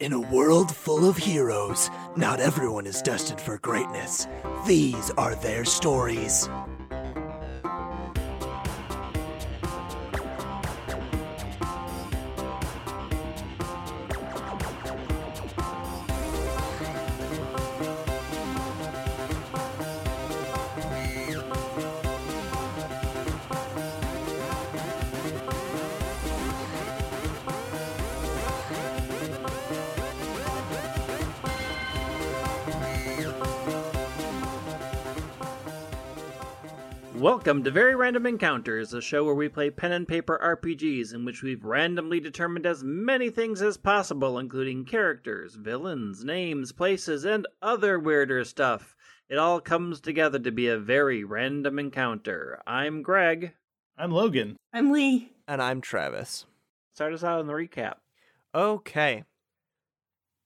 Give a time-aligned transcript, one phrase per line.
[0.00, 4.28] In a world full of heroes, not everyone is destined for greatness.
[4.64, 6.48] These are their stories.
[37.18, 41.24] Welcome to Very Random Encounters, a show where we play pen and paper RPGs in
[41.24, 47.48] which we've randomly determined as many things as possible, including characters, villains, names, places, and
[47.60, 48.94] other weirder stuff.
[49.28, 52.62] It all comes together to be a very random encounter.
[52.68, 53.52] I'm Greg.
[53.96, 54.56] I'm Logan.
[54.72, 55.32] I'm Lee.
[55.48, 56.46] And I'm Travis.
[56.94, 57.94] Start us out on the recap.
[58.54, 59.24] Okay.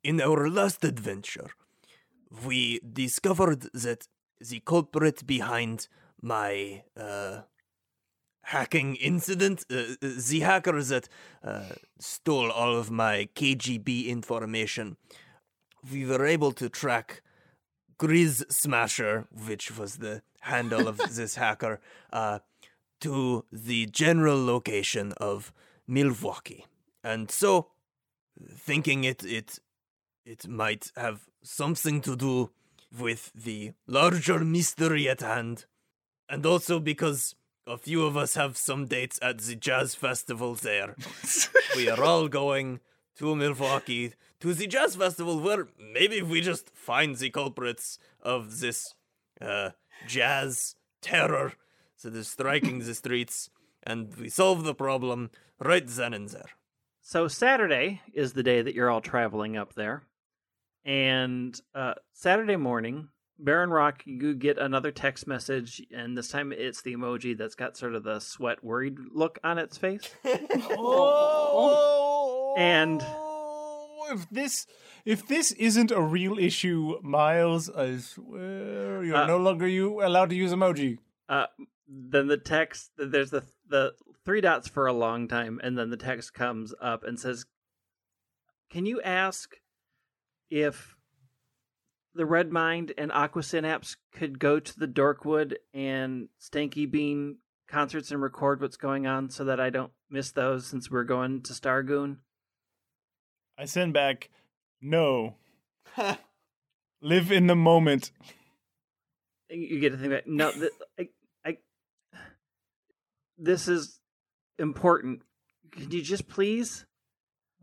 [0.02, 1.50] In our last adventure,
[2.46, 4.08] we discovered that
[4.40, 5.86] the culprit behind
[6.22, 7.40] my uh,
[8.44, 11.08] hacking incident, uh, the hacker that
[11.44, 14.96] uh, stole all of my KGB information,
[15.90, 17.22] we were able to track
[17.98, 21.80] Grizz Smasher, which was the handle of this hacker,
[22.12, 22.38] uh,
[23.00, 25.52] to the general location of
[25.88, 26.66] Milwaukee.
[27.02, 27.68] And so,
[28.56, 29.58] thinking it it
[30.24, 32.50] it might have something to do
[32.96, 35.66] with the larger mystery at hand,
[36.32, 37.34] and also because
[37.66, 40.96] a few of us have some dates at the jazz festival there.
[41.76, 42.80] we are all going
[43.16, 48.94] to Milwaukee to the jazz festival where maybe we just find the culprits of this
[49.42, 49.70] uh,
[50.08, 51.52] jazz terror
[52.02, 53.50] that is striking the streets
[53.82, 56.50] and we solve the problem right then and there.
[57.02, 60.04] So, Saturday is the day that you're all traveling up there.
[60.84, 63.08] And uh, Saturday morning,
[63.44, 67.76] Baron Rock, you get another text message, and this time it's the emoji that's got
[67.76, 70.08] sort of the sweat worried look on its face.
[70.70, 73.02] Oh, And-
[74.10, 74.66] if this
[75.06, 80.28] if this isn't a real issue, Miles, I swear you're Uh, no longer you allowed
[80.30, 80.98] to use emoji.
[81.30, 81.46] Uh,
[81.88, 83.94] then the text, there's the the
[84.26, 87.46] three dots for a long time, and then the text comes up and says,
[88.70, 89.54] "Can you ask
[90.50, 90.94] if
[92.14, 98.10] the Red Mind and Aqua Synapse could go to the Dorkwood and Stanky Bean concerts
[98.10, 101.52] and record what's going on, so that I don't miss those since we're going to
[101.52, 102.18] Stargoon?"
[103.58, 104.30] I send back
[104.80, 105.36] no.
[107.00, 108.12] Live in the moment.
[109.48, 111.08] you get to think that no th- I,
[111.44, 111.58] I
[113.36, 114.00] this is
[114.58, 115.22] important
[115.72, 116.86] could you just please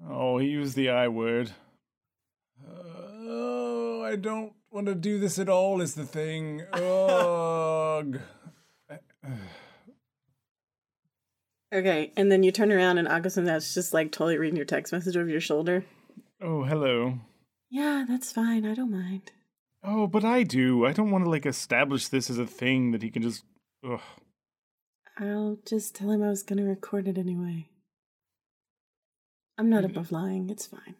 [0.08, 1.52] Oh, he used the I word.
[4.09, 5.81] I don't want to do this at all.
[5.81, 6.64] Is the thing.
[6.74, 8.20] Ugh.
[11.72, 14.92] Okay, and then you turn around and Augustin that's just like totally reading your text
[14.92, 15.86] message over your shoulder.
[16.42, 17.20] oh, hello.
[17.70, 18.66] Yeah, that's fine.
[18.66, 19.31] I don't mind.
[19.84, 20.88] Oh, but I do.
[20.88, 23.44] I don't want to like establish this as a thing that he can just.
[23.88, 24.02] Ugh.
[25.20, 27.70] I'll just tell him I was gonna record it anyway.
[29.59, 29.91] I'm not mm-hmm.
[29.91, 30.50] above lying.
[30.50, 30.96] It's fine.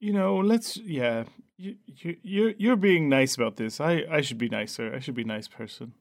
[0.00, 0.78] You know, let's.
[0.78, 1.24] Yeah,
[1.58, 3.80] you, you, you're you're being nice about this.
[3.80, 4.92] I I should be nicer.
[4.94, 5.92] I should be a nice person.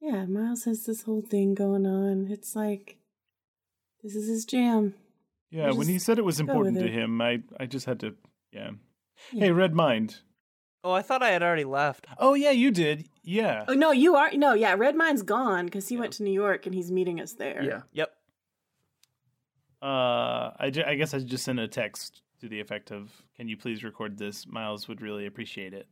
[0.00, 2.28] Yeah, Miles has this whole thing going on.
[2.30, 2.96] It's like
[4.02, 4.94] this is his jam.
[5.50, 7.86] Yeah, You when he said it was go with important to him, I I just
[7.86, 8.14] had to.
[8.52, 8.70] Yeah.
[9.32, 9.44] Yeah.
[9.44, 10.20] Hey, Red Mind.
[10.84, 12.06] Oh, I thought I had already left.
[12.18, 13.08] Oh yeah, you did.
[13.22, 13.64] Yeah.
[13.68, 14.74] Oh no, you are no, yeah.
[14.76, 17.62] Red Mind's gone because he went to New York and he's meeting us there.
[17.62, 18.10] yeah Yep.
[19.80, 23.48] Uh, I, ju- I guess I just sent a text to the effect of, "Can
[23.48, 24.46] you please record this?
[24.46, 25.86] Miles would really appreciate it."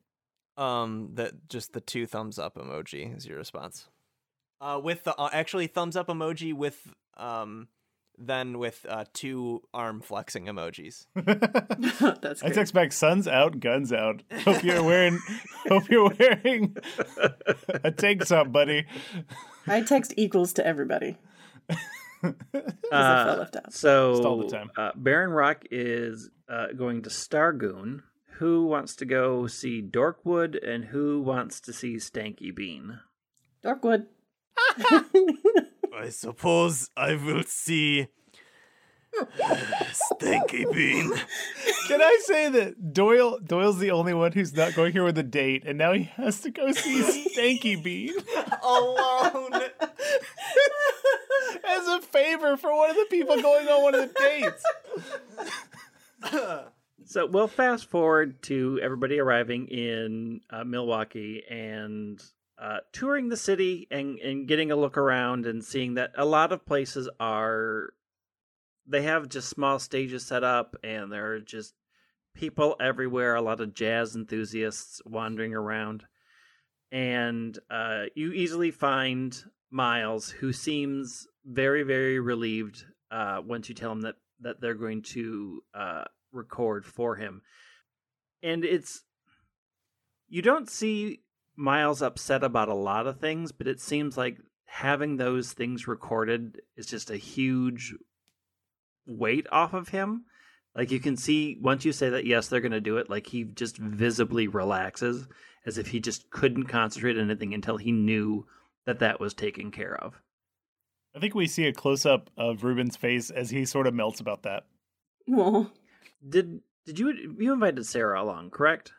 [0.57, 3.89] Um, that just the two thumbs up emoji is your response.
[4.61, 7.69] Uh, with the uh, actually thumbs up emoji with um,
[8.19, 11.07] then with uh two arm flexing emojis.
[12.21, 12.55] that's I great.
[12.55, 15.21] text back, "Sun's out, guns out." Hope you're wearing.
[15.69, 16.77] hope you're wearing
[17.85, 18.87] a tank top, buddy.
[19.69, 21.17] I text equals to everybody.
[22.25, 22.35] I
[22.93, 23.73] Uh, felt left out.
[23.73, 24.71] so all the time.
[24.77, 28.03] Uh, baron rock is uh, going to stargoon
[28.39, 33.01] who wants to go see dorkwood and who wants to see stanky bean
[33.65, 34.07] Darkwood.
[35.95, 38.09] I suppose I will see
[39.93, 41.13] Stanky Bean.
[41.89, 45.23] Can I say that Doyle Doyle's the only one who's not going here with a
[45.23, 47.03] date, and now he has to go see
[47.37, 48.15] Stanky Bean
[48.63, 49.51] Alone.
[51.65, 54.65] As a favor for one of the people going on one of the dates.
[57.11, 62.23] So we'll fast forward to everybody arriving in uh, Milwaukee and
[62.57, 66.53] uh, touring the city and, and getting a look around and seeing that a lot
[66.53, 67.95] of places are
[68.87, 71.75] they have just small stages set up and there are just
[72.37, 76.05] people everywhere a lot of jazz enthusiasts wandering around
[76.93, 83.93] and uh, you easily find miles who seems very very relieved uh, once you tell
[83.93, 87.43] him that that they're going to uh, record for him.
[88.43, 89.03] And it's
[90.29, 91.21] you don't see
[91.57, 96.63] miles upset about a lot of things but it seems like having those things recorded
[96.77, 97.93] is just a huge
[99.07, 100.25] weight off of him.
[100.75, 103.27] Like you can see once you say that yes they're going to do it like
[103.27, 105.27] he just visibly relaxes
[105.67, 108.47] as if he just couldn't concentrate on anything until he knew
[108.87, 110.23] that that was taken care of
[111.15, 114.21] I think we see a close up of Ruben's face as he sort of melts
[114.21, 114.65] about that.
[115.27, 115.73] Well,
[116.27, 118.93] did did you you invited sarah along correct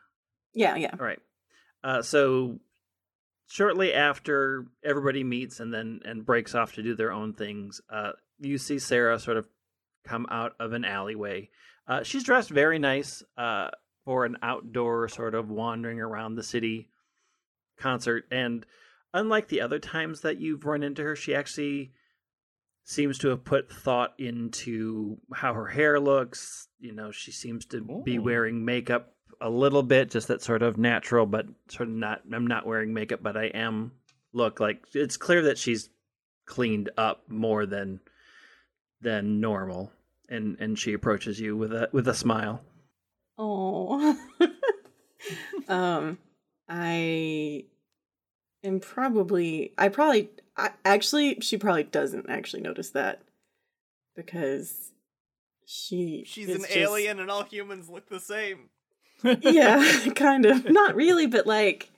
[0.53, 0.91] yeah, yeah.
[0.99, 1.19] All right.
[1.83, 2.59] Uh, so
[3.47, 8.11] shortly after everybody meets and then and breaks off to do their own things, uh,
[8.39, 9.47] you see Sarah sort of
[10.05, 11.49] come out of an alleyway.
[11.87, 13.69] Uh, she's dressed very nice uh,
[14.05, 16.89] for an outdoor sort of wandering around the city
[17.79, 18.65] concert, and
[19.13, 21.91] unlike the other times that you've run into her, she actually
[22.83, 26.67] seems to have put thought into how her hair looks.
[26.79, 30.77] You know, she seems to be wearing makeup a little bit, just that sort of
[30.77, 32.21] natural, but sort of not.
[32.31, 33.91] I'm not wearing makeup, but I am
[34.33, 35.89] look like it's clear that she's
[36.45, 37.99] cleaned up more than
[39.01, 39.91] than normal.
[40.29, 42.61] And and she approaches you with a with a smile.
[43.37, 44.17] Oh.
[45.67, 46.17] um,
[46.69, 47.65] I
[48.63, 49.73] am probably.
[49.77, 50.29] I probably.
[50.61, 53.21] I, actually, she probably doesn't actually notice that
[54.15, 54.91] because
[55.65, 56.23] she.
[56.25, 58.69] She's is an just- alien and all humans look the same.
[59.41, 60.69] yeah, kind of.
[60.69, 61.89] Not really, but like,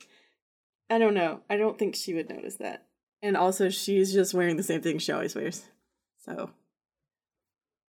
[0.90, 1.40] I don't know.
[1.48, 2.86] I don't think she would notice that.
[3.22, 5.64] And also, she's just wearing the same thing she always wears.
[6.24, 6.50] So.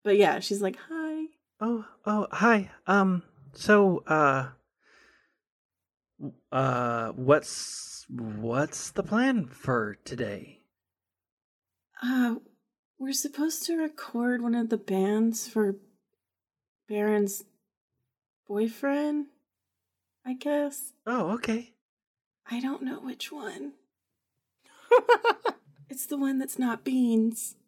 [0.03, 1.25] But yeah, she's like, hi.
[1.59, 2.71] Oh, oh, hi.
[2.87, 3.23] Um,
[3.53, 4.49] so, uh,
[6.51, 10.59] uh, what's what's the plan for today?
[12.05, 12.35] Uh,
[12.99, 15.75] we're supposed to record one of the bands for
[16.89, 17.45] Baron's
[18.47, 19.27] boyfriend,
[20.25, 20.91] I guess.
[21.07, 21.71] Oh, okay.
[22.49, 23.73] I don't know which one.
[25.89, 27.55] it's the one that's not beans.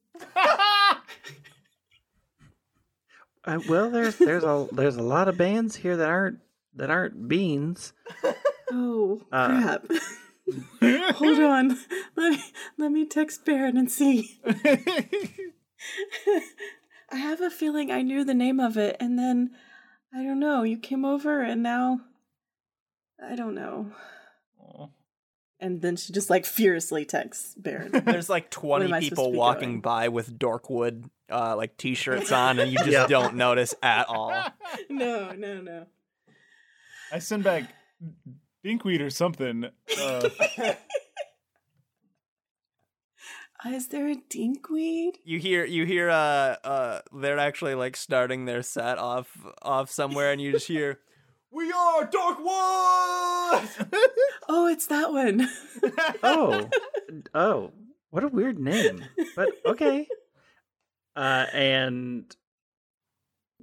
[3.48, 6.40] Uh, well, there's there's a there's a lot of bands here that aren't
[6.74, 7.94] that aren't beans.
[8.72, 9.48] Oh, Uh.
[9.48, 9.86] crap.
[10.82, 11.78] Hold on.
[12.16, 12.44] Let me,
[12.78, 14.40] let me text Baron and see.
[17.12, 19.52] I have a feeling I knew the name of it, and then
[20.14, 20.64] I don't know.
[20.64, 22.00] You came over, and now
[23.24, 23.92] I don't know.
[24.60, 24.88] Aw.
[25.60, 27.92] And then she just like furiously texts Baron.
[28.06, 29.82] There's like 20 am I supposed people walking doing?
[29.82, 33.08] by with Dorkwood uh, like t-shirts on, and you just Yep.
[33.10, 34.32] don't notice at all.
[34.90, 35.86] no, no, no.
[37.12, 37.64] I send back
[38.66, 39.66] dinkweed or something.
[40.00, 40.30] Uh,
[43.66, 45.16] Is there a dinkweed?
[45.24, 49.28] You hear you hear uh uh they're actually like starting their set off
[49.62, 51.00] off somewhere, and you just hear.
[51.52, 53.88] We are Dorkwood!
[54.48, 55.50] Oh, it's that one.
[56.24, 56.70] Oh,
[57.34, 57.72] oh,
[58.10, 59.04] what a weird name.
[59.36, 60.08] But okay.
[61.16, 62.36] Uh, and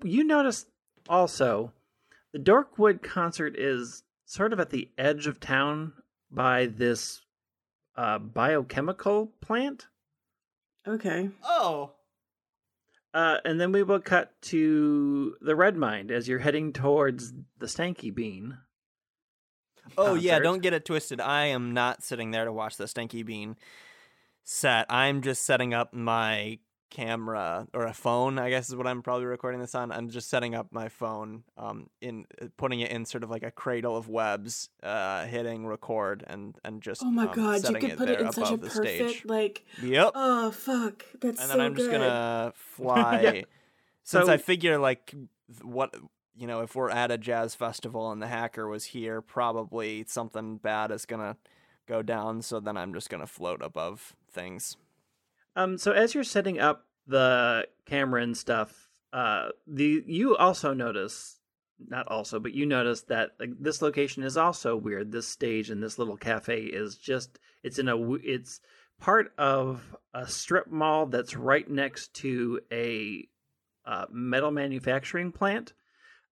[0.03, 0.67] you notice
[1.09, 1.73] also
[2.33, 4.03] the Dorkwood concert is
[4.33, 5.93] sort of at the edge of town
[6.31, 7.21] by this
[7.97, 9.89] uh, biochemical plant.
[10.89, 11.29] okay.
[11.45, 11.91] oh.
[13.13, 17.67] Uh, and then we will cut to the Red Mind as you're heading towards the
[17.67, 18.57] Stanky Bean.
[19.99, 21.21] Oh yeah, don't get it twisted.
[21.21, 23.57] I am not sitting there to watch the Stanky Bean
[24.45, 24.87] set.
[24.89, 26.59] I'm just setting up my
[26.93, 29.91] camera or a phone, I guess is what I'm probably recording this on.
[29.91, 32.27] I'm just setting up my phone, um, in
[32.59, 36.83] putting it in sort of like a cradle of webs, uh, hitting record and and
[36.83, 39.25] just Oh my um, god, you could put it there in such a perfect stage.
[39.25, 39.65] like.
[39.83, 40.13] Yep.
[40.15, 43.21] Oh fuck, that's and so then I'm just gonna fly.
[43.23, 43.43] Yeah.
[44.05, 45.15] Since So- I figure like
[45.63, 45.95] what
[46.37, 50.59] you know, if we're at a jazz festival and the hacker was here, probably something
[50.59, 51.37] bad is gonna
[51.87, 52.43] go down.
[52.43, 54.77] So then I'm just gonna float above things.
[55.57, 61.41] Um, so as you're setting up the camera and stuff, uh, the you also notice,
[61.89, 65.13] not also, but you notice that like, this location is also weird.
[65.13, 68.61] This stage and this little cafe is just it's in a it's
[69.01, 73.29] part of a strip mall that's right next to a
[73.85, 75.73] uh, metal manufacturing plant,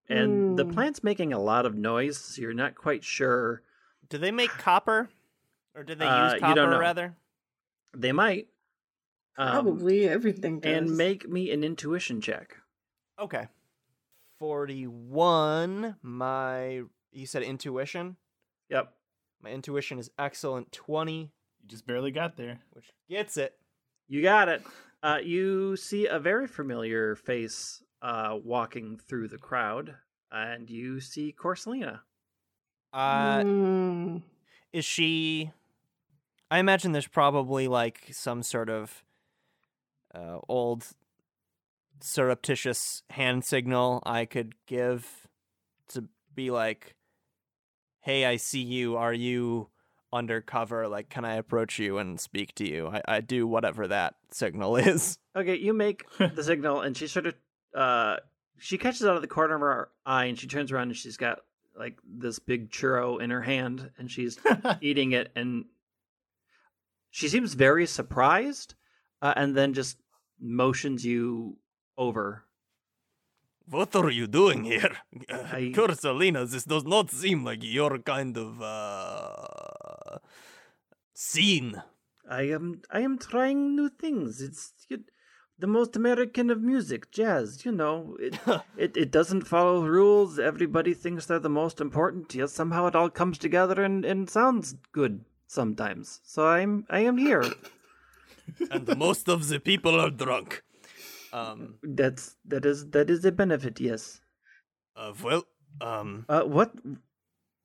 [0.08, 0.70] and the Hmm.
[0.72, 3.62] plant's making a lot of noise, so you're not quite sure.
[4.08, 5.10] Do they make copper,
[5.74, 6.78] or do they Uh, use you copper don't know.
[6.78, 7.16] rather?
[7.96, 8.46] They might.
[9.38, 10.72] Um, Probably everything does.
[10.88, 12.56] and make me an intuition check.
[13.18, 13.46] Okay.
[14.38, 15.96] Forty-one.
[16.02, 16.82] My
[17.12, 18.16] you said intuition.
[18.68, 18.92] Yep.
[19.42, 20.72] My intuition is excellent.
[20.72, 21.30] Twenty,
[21.62, 22.58] You just barely got there.
[22.72, 23.54] which gets it.
[24.08, 24.62] You got it.
[25.02, 29.94] Uh, you see a very familiar face uh, walking through the crowd,
[30.30, 32.00] and you see Corselina.
[32.92, 34.16] Uh, Hmm.
[34.72, 35.50] is she?
[36.50, 39.02] I imagine there's probably like some sort of
[40.14, 40.86] uh, old
[42.00, 45.28] surreptitious hand signal I could give
[45.88, 46.96] to be like,
[48.00, 48.96] "Hey, I see you.
[48.96, 49.68] Are you
[50.12, 50.88] undercover?
[50.88, 54.76] Like, can I approach you and speak to you?" I, I do whatever that signal
[54.92, 55.18] is.
[55.36, 57.34] Okay, you make the signal, and she sort of
[57.74, 58.16] uh,
[58.58, 61.16] she catches out of the corner of her eye, and she turns around, and she's
[61.16, 61.40] got
[61.76, 64.38] like this big churro in her hand, and she's
[64.80, 65.64] eating it, and
[67.10, 68.74] she seems very surprised,
[69.22, 69.98] uh, and then just
[70.40, 71.56] motions you
[71.96, 72.44] over.
[73.68, 74.96] What are you doing here?
[75.30, 80.18] I- Corselina, this does not seem like your kind of uh
[81.14, 81.82] scene.
[82.28, 84.40] I am I am trying new things.
[84.40, 85.02] It's it,
[85.58, 87.64] the most American of music, jazz.
[87.64, 88.38] You know, it,
[88.76, 90.38] it it doesn't follow rules.
[90.38, 92.34] Everybody thinks they're the most important.
[92.34, 96.20] Yet somehow it all comes together and, and sounds good sometimes.
[96.24, 97.44] So I'm I am here.
[98.70, 100.62] and most of the people are drunk.
[101.32, 103.80] Um, That's that is that is a benefit.
[103.80, 104.20] Yes.
[104.96, 105.44] Uh, well,
[105.80, 106.72] um, Uh, what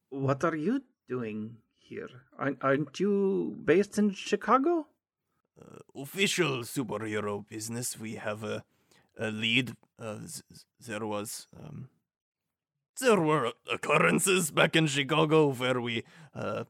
[0.09, 2.09] what are you doing here?
[2.37, 4.87] Aren't, aren't you based in Chicago?
[5.59, 7.97] uh, official superhero business.
[7.99, 8.63] We have a
[9.17, 9.73] a lead.
[9.97, 10.19] Uh,
[10.79, 11.89] there was um,
[13.01, 16.65] there were occurrences back in Chicago where we uh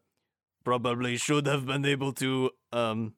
[0.63, 3.13] probably should have been able to um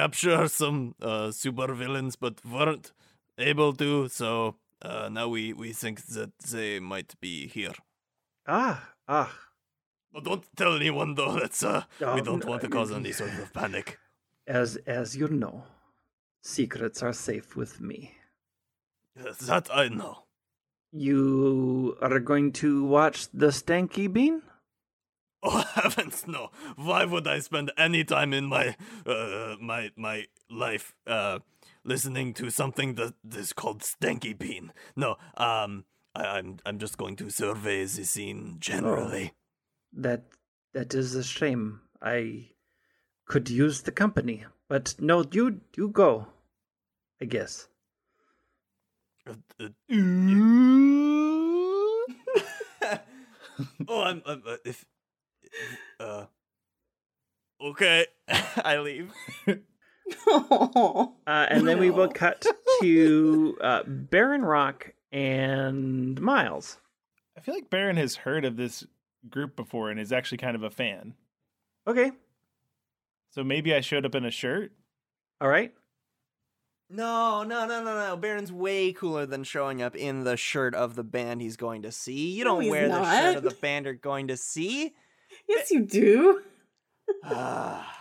[0.00, 2.92] capture some uh supervillains, but weren't
[3.38, 4.08] able to.
[4.08, 7.76] So uh, now we we think that they might be here.
[8.46, 9.32] Ah ah.
[10.14, 11.34] Oh, don't tell anyone though.
[11.40, 13.98] That's uh, we Oh, don't no, want to cause any sort of panic.
[14.46, 15.64] As as you know,
[16.42, 18.12] secrets are safe with me.
[19.46, 20.14] That I know.
[20.92, 24.42] You are going to watch the Stanky Bean?
[25.48, 26.50] Oh heavens, no!
[26.74, 28.74] Why would I spend any time in my
[29.06, 31.38] uh my my life uh
[31.84, 34.72] listening to something that is called Stanky Bean?
[34.96, 35.84] No, um,
[36.16, 39.34] I, I'm I'm just going to survey the scene generally.
[39.92, 40.24] That
[40.74, 41.82] that is a shame.
[42.02, 42.48] I
[43.26, 46.26] could use the company, but no, you you go.
[47.22, 47.68] I guess.
[49.28, 49.68] Uh, uh,
[53.88, 54.84] oh, I'm, I'm uh, if
[56.00, 56.24] uh
[57.62, 59.12] okay, I leave.
[60.36, 62.46] Uh, and then we will cut
[62.80, 66.78] to uh, Baron Rock and Miles.
[67.36, 68.86] I feel like Baron has heard of this
[69.28, 71.14] group before and is actually kind of a fan.
[71.88, 72.12] Okay,
[73.30, 74.70] So maybe I showed up in a shirt.
[75.40, 75.72] all right.
[76.88, 78.16] no, no, no, no, no.
[78.16, 81.90] Baron's way cooler than showing up in the shirt of the band he's going to
[81.90, 82.30] see.
[82.30, 84.94] You don't he's wear the shirt of the band you're going to see.
[85.48, 86.42] Yes, you do.
[87.24, 87.92] Ah.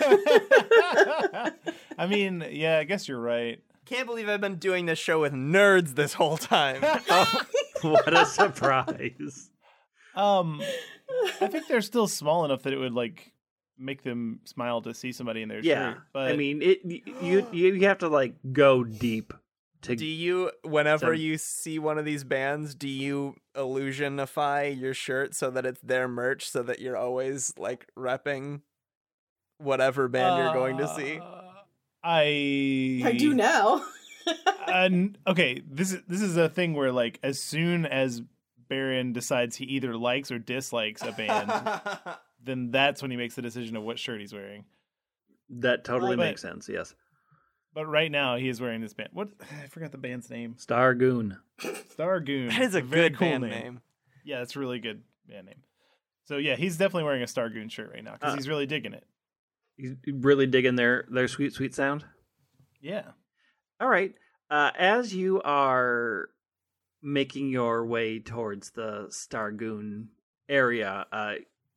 [1.98, 3.60] I mean, yeah, I guess you're right.
[3.86, 6.82] Can't believe I've been doing this show with nerds this whole time.
[7.82, 9.50] what a surprise!
[10.14, 10.60] Um,
[11.40, 13.32] I think they're still small enough that it would like
[13.78, 16.02] make them smile to see somebody in their yeah, shirt.
[16.12, 19.32] But I mean, it you you have to like go deep
[19.82, 24.94] to do you, whenever So- you see one of these bands, do you illusionify your
[24.94, 28.62] shirt so that it's their merch so that you're always like repping
[29.58, 31.18] whatever band you're going to see?
[31.18, 31.42] Uh,
[32.02, 33.84] I I do now.
[34.72, 38.22] and okay, this is this is a thing where like as soon as
[38.68, 41.52] Baron decides he either likes or dislikes a band,
[42.44, 44.64] then that's when he makes the decision of what shirt he's wearing.
[45.50, 46.68] that totally But- makes sense.
[46.68, 46.94] Yes,
[47.76, 49.10] But right now he is wearing this band.
[49.12, 49.28] What
[49.62, 50.56] I forgot the band's name.
[50.58, 51.36] Stargoon.
[51.60, 52.48] Stargoon.
[52.48, 53.80] that is a very good cool band name.
[54.24, 55.62] Yeah, that's a really good band name.
[56.24, 58.94] So yeah, he's definitely wearing a Stargoon shirt right now because Uh, he's really digging
[58.94, 59.04] it.
[59.76, 62.06] You really digging their their sweet sweet sound.
[62.80, 63.10] Yeah.
[63.78, 64.14] All right.
[64.50, 66.30] Uh, as you are
[67.02, 70.06] making your way towards the Stargoon
[70.48, 71.34] area, uh,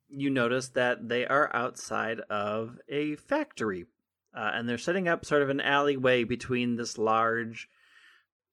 [0.08, 3.84] you notice that they are outside of a factory.
[4.34, 7.68] Uh, and they're setting up sort of an alleyway between this large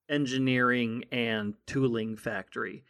[0.09, 2.83] engineering and tooling factory.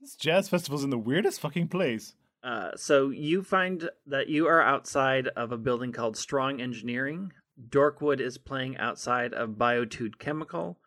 [0.00, 2.14] This jazz festival's in the weirdest fucking place.
[2.42, 7.32] Uh, so you find that you are outside of a building called Strong Engineering.
[7.68, 10.78] Dorkwood is playing outside of Biotude Chemical,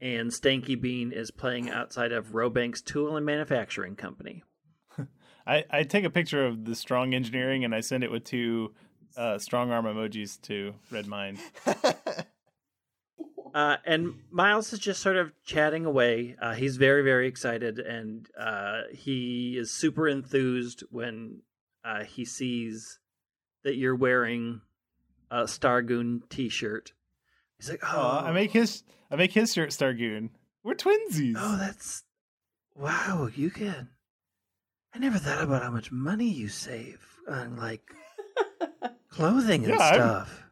[0.00, 4.42] and Stanky Bean is playing outside of Robank's Tool and Manufacturing Company.
[5.46, 8.72] I, I take a picture of the strong engineering and I send it with two
[9.16, 11.38] uh, strong arm emojis to Red Mind.
[13.52, 16.36] Uh, and Miles is just sort of chatting away.
[16.40, 21.40] Uh, he's very, very excited, and uh, he is super enthused when
[21.84, 23.00] uh, he sees
[23.64, 24.60] that you're wearing
[25.30, 26.92] a Stargoon T-shirt.
[27.58, 30.30] He's like, "Oh, Aw, I make his I make his shirt Stargoon.
[30.62, 31.34] We're twinsies.
[31.36, 32.04] oh, that's
[32.76, 33.28] wow!
[33.34, 33.88] You can.
[34.94, 37.82] I never thought about how much money you save on like
[39.10, 40.42] clothing and Yeah, stuff.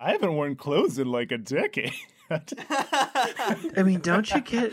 [0.00, 1.92] I haven't worn clothes in like a decade.
[2.30, 4.72] I mean, don't you get?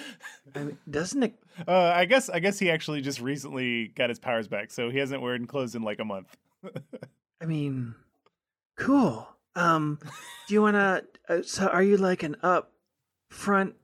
[0.55, 1.33] I mean, doesn't it
[1.67, 4.97] uh, I guess I guess he actually just recently got his powers back, so he
[4.97, 6.35] hasn't worn clothes in like a month.
[7.41, 7.95] I mean,
[8.77, 9.27] cool.
[9.55, 9.99] Um,
[10.47, 11.05] do you want to?
[11.29, 12.71] Uh, so, are you like an up
[13.31, 13.75] front,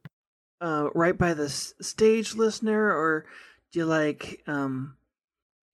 [0.60, 3.25] uh, right by the s- stage listener, or
[3.72, 4.98] do you like um,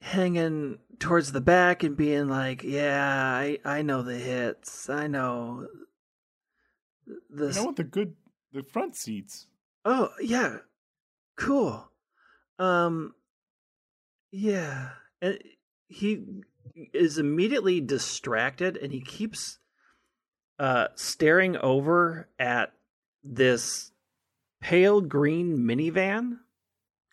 [0.01, 4.89] hanging towards the back and being like, "Yeah, I I know the hits.
[4.89, 5.67] I know
[7.29, 8.15] this." I want the good
[8.51, 9.47] the front seats.
[9.85, 10.57] Oh yeah,
[11.35, 11.91] cool.
[12.59, 13.13] Um,
[14.31, 14.89] yeah,
[15.21, 15.39] and
[15.87, 16.23] he
[16.93, 19.59] is immediately distracted, and he keeps
[20.59, 22.73] uh staring over at
[23.23, 23.91] this
[24.59, 26.39] pale green minivan,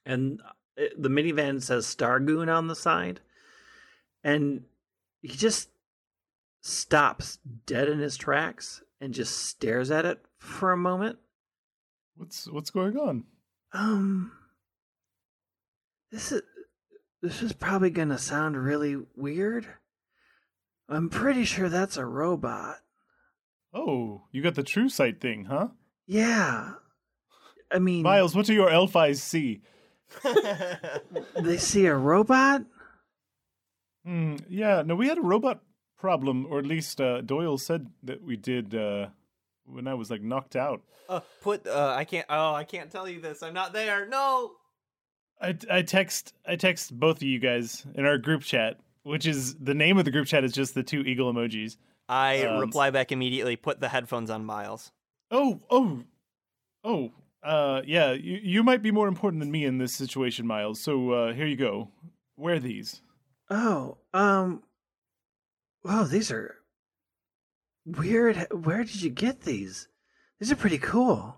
[0.06, 0.40] and
[0.78, 3.20] uh, the minivan says Stargoon on the side,
[4.22, 4.64] and
[5.22, 5.68] he just
[6.60, 11.18] stops dead in his tracks and just stares at it for a moment.
[12.16, 13.24] What's what's going on?
[13.72, 14.32] Um,
[16.10, 16.42] this is
[17.22, 19.66] this is probably gonna sound really weird.
[20.88, 22.76] I'm pretty sure that's a robot.
[23.72, 25.68] Oh, you got the true sight thing, huh?
[26.06, 26.74] Yeah,
[27.72, 29.62] I mean, Miles, what do your elf eyes see?
[31.36, 32.62] they see a robot.
[34.04, 35.60] Hmm, yeah, no, we had a robot
[35.98, 39.06] problem, or at least uh, Doyle said that we did uh,
[39.64, 40.82] when I was like knocked out.
[41.08, 41.66] uh, put.
[41.66, 42.26] Uh, I can't.
[42.28, 43.42] Oh, I can't tell you this.
[43.42, 44.06] I'm not there.
[44.06, 44.52] No.
[45.40, 49.54] I I text I text both of you guys in our group chat, which is
[49.56, 51.76] the name of the group chat is just the two eagle emojis.
[52.08, 53.56] I Um, reply back immediately.
[53.56, 54.92] Put the headphones on, Miles.
[55.30, 56.02] Oh, oh,
[56.84, 57.10] oh.
[57.44, 60.80] Uh, yeah, you you might be more important than me in this situation, Miles.
[60.80, 61.90] So uh, here you go.
[62.36, 63.02] Wear these.
[63.50, 64.62] Oh, um,
[65.84, 66.56] oh, these are
[67.84, 68.46] weird.
[68.50, 69.88] Where did you get these?
[70.40, 71.36] These are pretty cool.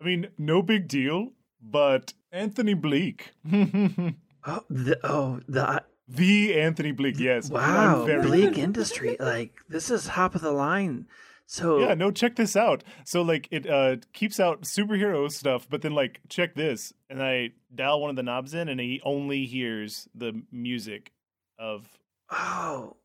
[0.00, 1.30] I mean, no big deal,
[1.60, 3.32] but Anthony Bleak.
[4.46, 7.50] Oh, the oh the the Anthony Bleak, yes.
[7.50, 9.16] wow, very- Bleak Industry.
[9.20, 11.06] Like this is top of the line.
[11.50, 12.84] So Yeah, no, check this out.
[13.04, 16.92] So like it uh keeps out superhero stuff, but then like check this.
[17.08, 21.10] And I dial one of the knobs in and he only hears the music
[21.58, 21.88] of
[22.30, 22.96] Oh,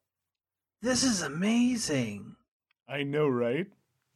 [0.82, 2.36] this is amazing.
[2.86, 3.68] I know, right?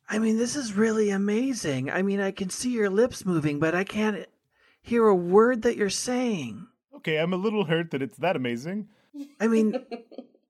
[0.10, 1.90] I mean, this is really amazing.
[1.90, 4.26] I mean, I can see your lips moving, but I can't
[4.82, 6.68] hear a word that you're saying.
[6.98, 8.90] Okay, I'm a little hurt that it's that amazing.
[9.40, 9.86] I mean,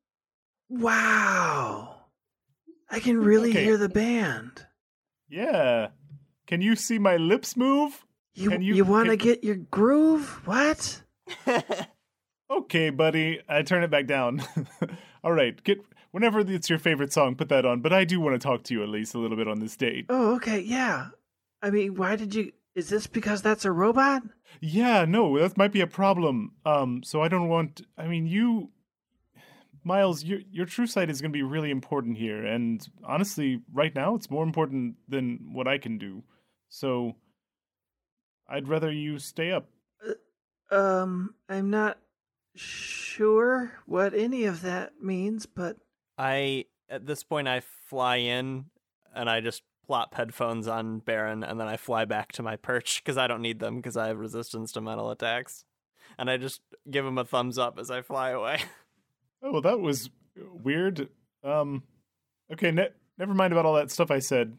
[0.69, 1.96] wow.
[2.89, 3.63] I can really Okay.
[3.63, 4.65] hear the band.
[5.29, 5.89] Yeah.
[6.47, 8.05] Can you see my lips move?
[8.33, 10.41] You Can you, you- want to can- get your groove?
[10.45, 11.01] What?
[12.49, 13.41] Okay, buddy.
[13.49, 14.41] I turn it back down.
[15.23, 15.79] All right, get
[16.11, 17.81] whenever it's your favorite song, put that on.
[17.81, 19.75] But I do want to talk to you at least a little bit on this
[19.75, 20.05] date.
[20.07, 21.07] Oh, okay, yeah.
[21.61, 22.53] I mean, why did you?
[22.73, 24.23] Is this because that's a robot?
[24.61, 26.53] Yeah, no, that might be a problem.
[26.65, 27.81] Um, so I don't want.
[27.97, 28.69] I mean, you,
[29.87, 33.95] Miles, your your true sight is going to be really important here, and honestly, right
[33.95, 36.23] now, it's more important than what I can do.
[36.69, 37.15] So,
[38.49, 39.69] I'd rather you stay up.
[40.69, 41.97] Um, I'm not
[42.55, 45.77] sure what any of that means, but
[46.17, 48.65] I at this point I fly in
[49.15, 53.01] and I just plop headphones on Baron and then I fly back to my perch
[53.03, 55.63] because I don't need them because I have resistance to metal attacks.
[56.17, 58.59] And I just give him a thumbs up as I fly away.
[59.43, 60.09] Oh, well, that was
[60.63, 61.09] weird.
[61.43, 61.83] Um,
[62.51, 64.57] okay, ne- never mind about all that stuff I said.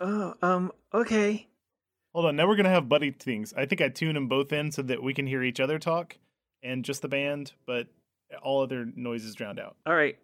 [0.00, 1.48] oh, um, okay.
[2.14, 3.52] Hold on, now we're gonna have buddy things.
[3.56, 6.16] I think I tune them both in so that we can hear each other talk,
[6.62, 7.86] and just the band, but
[8.42, 9.76] all other noises drowned out.
[9.86, 10.18] All right.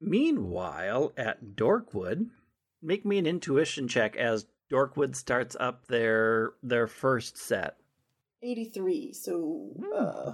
[0.00, 2.26] Meanwhile, at Dorkwood,
[2.82, 7.76] make me an intuition check as Dorkwood starts up their their first set.
[8.42, 9.12] 83.
[9.12, 10.32] So, uh,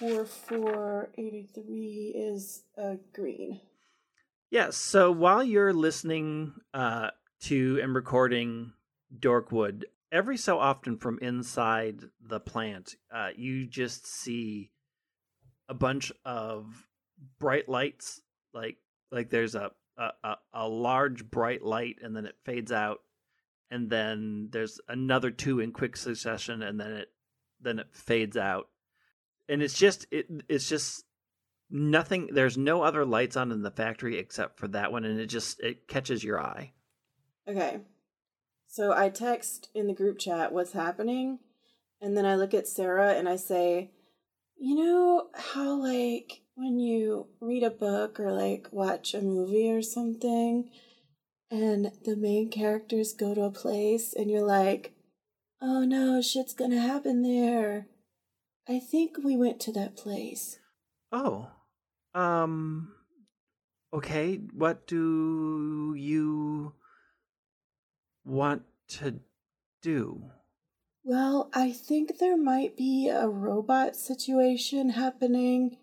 [0.00, 3.60] 4 4 83 is uh, green.
[4.50, 4.78] Yes.
[4.78, 7.10] So while you're listening uh,
[7.42, 8.72] to and recording
[9.16, 14.70] Dorkwood, every so often from inside the plant, uh, you just see
[15.68, 16.86] a bunch of
[17.38, 18.22] bright lights.
[18.54, 18.78] Like
[19.12, 23.00] like there's a, a a a large bright light, and then it fades out,
[23.70, 27.08] and then there's another two in quick succession, and then it
[27.60, 28.68] then it fades out,
[29.50, 31.04] and it's just it it's just
[31.70, 35.26] nothing there's no other lights on in the factory except for that one and it
[35.26, 36.72] just it catches your eye
[37.50, 37.80] Okay.
[38.68, 41.40] So I text in the group chat what's happening,
[42.00, 43.90] and then I look at Sarah and I say,
[44.56, 49.82] You know how, like, when you read a book or, like, watch a movie or
[49.82, 50.70] something,
[51.50, 54.92] and the main characters go to a place and you're like,
[55.60, 57.88] Oh no, shit's gonna happen there.
[58.68, 60.58] I think we went to that place.
[61.12, 61.48] oh
[62.14, 62.92] um
[63.92, 66.72] okay what do you
[68.24, 69.20] want to
[69.82, 70.30] do
[71.04, 75.78] Well, I think there might be a robot situation happening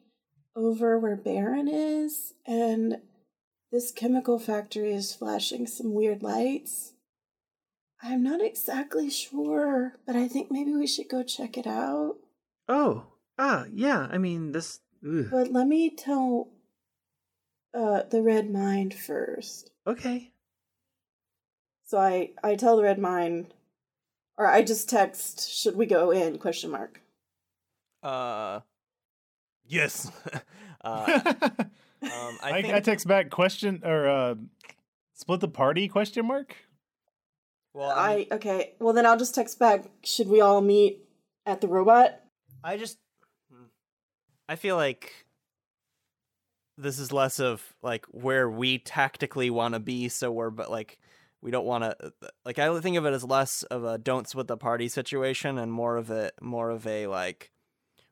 [0.55, 2.97] over where Baron is, and
[3.71, 6.93] this chemical factory is flashing some weird lights.
[8.03, 12.17] I'm not exactly sure, but I think maybe we should go check it out.
[12.67, 13.05] Oh
[13.37, 15.27] ah yeah i mean this ugh.
[15.31, 16.49] But let me tell
[17.73, 19.71] uh the red mind first.
[19.85, 20.31] okay
[21.85, 23.53] So I I tell the red mind
[24.37, 27.01] or I just text should we go in question mark.
[28.03, 28.61] Uh,
[29.65, 30.11] yes.
[30.83, 31.67] uh, um,
[32.01, 32.73] I I, think.
[32.73, 34.35] I text back question or uh,
[35.13, 36.55] split the party question mark.
[37.73, 38.73] well, I, I okay.
[38.79, 39.85] Well, then I'll just text back.
[40.03, 41.03] Should we all meet
[41.45, 42.21] at the robot?
[42.67, 42.97] I just.
[44.49, 45.13] I feel like
[46.77, 50.99] this is less of like where we tactically want to be, so we're but like
[51.41, 52.13] we don't want to
[52.45, 55.71] like I think of it as less of a don't split the party situation and
[55.71, 57.51] more of a more of a like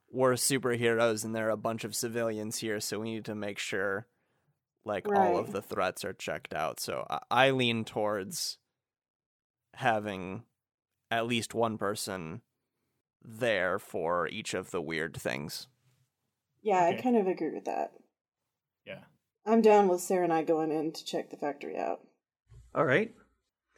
[0.10, 3.60] we're superheroes and there are a bunch of civilians here, so we need to make
[3.60, 4.08] sure
[4.86, 6.80] like all of the threats are checked out.
[6.80, 8.58] So I, I lean towards
[9.74, 10.44] having
[11.12, 12.41] at least one person
[13.27, 15.67] there for each of the weird things.
[16.61, 17.91] Yeah, I kind of agree with that.
[18.85, 19.01] Yeah.
[19.45, 22.01] I'm down with Sarah and I going in to check the factory out.
[22.73, 23.13] all right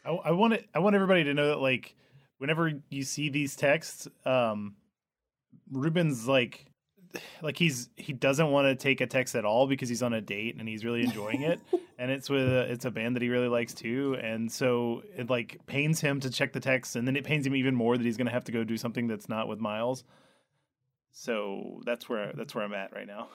[0.08, 0.68] I, I want it.
[0.74, 1.96] I want everybody to know that like
[2.38, 4.76] whenever you see these texts, um,
[5.72, 6.66] Ruben's like
[7.42, 10.22] like he's he doesn't want to take a text at all because he's on a
[10.22, 11.60] date and he's really enjoying it
[11.98, 15.30] and it's with a, it's a band that he really likes too and so it
[15.30, 18.04] like pains him to check the text and then it pains him even more that
[18.06, 20.04] he's going to have to go do something that's not with Miles.
[21.12, 23.30] So that's where that's where I'm at right now.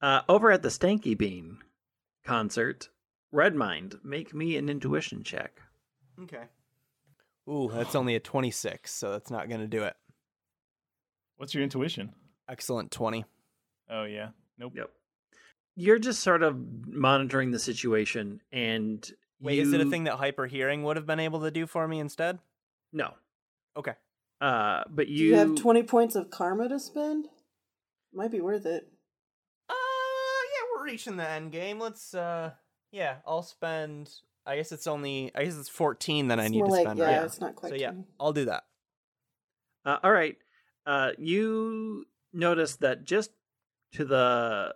[0.00, 1.58] uh over at the stanky bean
[2.24, 2.88] concert
[3.32, 5.60] redmind make me an intuition check
[6.22, 6.44] Okay.
[7.48, 9.96] Ooh, that's only a 26, so that's not going to do it.
[11.38, 12.12] What's your intuition?
[12.48, 13.24] Excellent 20.
[13.90, 14.28] Oh yeah.
[14.58, 14.74] Nope.
[14.76, 14.90] Yep.
[15.82, 20.46] You're just sort of monitoring the situation and Wait, is it a thing that hyper
[20.46, 22.38] hearing would have been able to do for me instead?
[22.92, 23.14] No.
[23.76, 23.94] Okay.
[24.40, 27.26] Uh but Do you, you have 20 points of karma to spend?
[28.12, 28.88] Might be worth it.
[29.68, 31.78] Uh, yeah, we're reaching the end game.
[31.78, 32.50] Let's, uh,
[32.90, 34.10] yeah, I'll spend.
[34.44, 35.30] I guess it's only.
[35.34, 37.24] I guess it's 14 that I need more to like, spend, yeah, right?
[37.24, 38.64] it's not quite So, yeah, I'll do that.
[39.84, 40.36] Uh, all right.
[40.84, 43.30] Uh, you notice that just
[43.92, 44.74] to the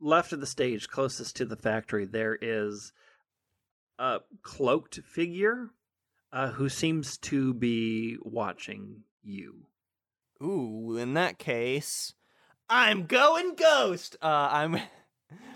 [0.00, 2.92] left of the stage, closest to the factory, there is
[3.98, 5.70] a cloaked figure
[6.32, 9.66] uh, who seems to be watching you.
[10.42, 12.14] Ooh, in that case,
[12.68, 14.16] I'm going ghost.
[14.22, 14.80] Uh, I'm.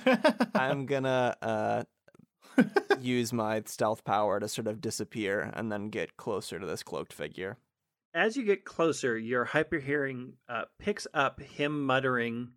[0.54, 1.83] I'm gonna uh
[3.00, 7.12] use my stealth power to sort of disappear and then get closer to this cloaked
[7.12, 7.59] figure.
[8.14, 12.50] As you get closer, your hyper hearing uh, picks up him muttering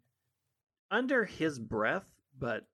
[0.91, 2.05] under his breath,
[2.37, 2.65] but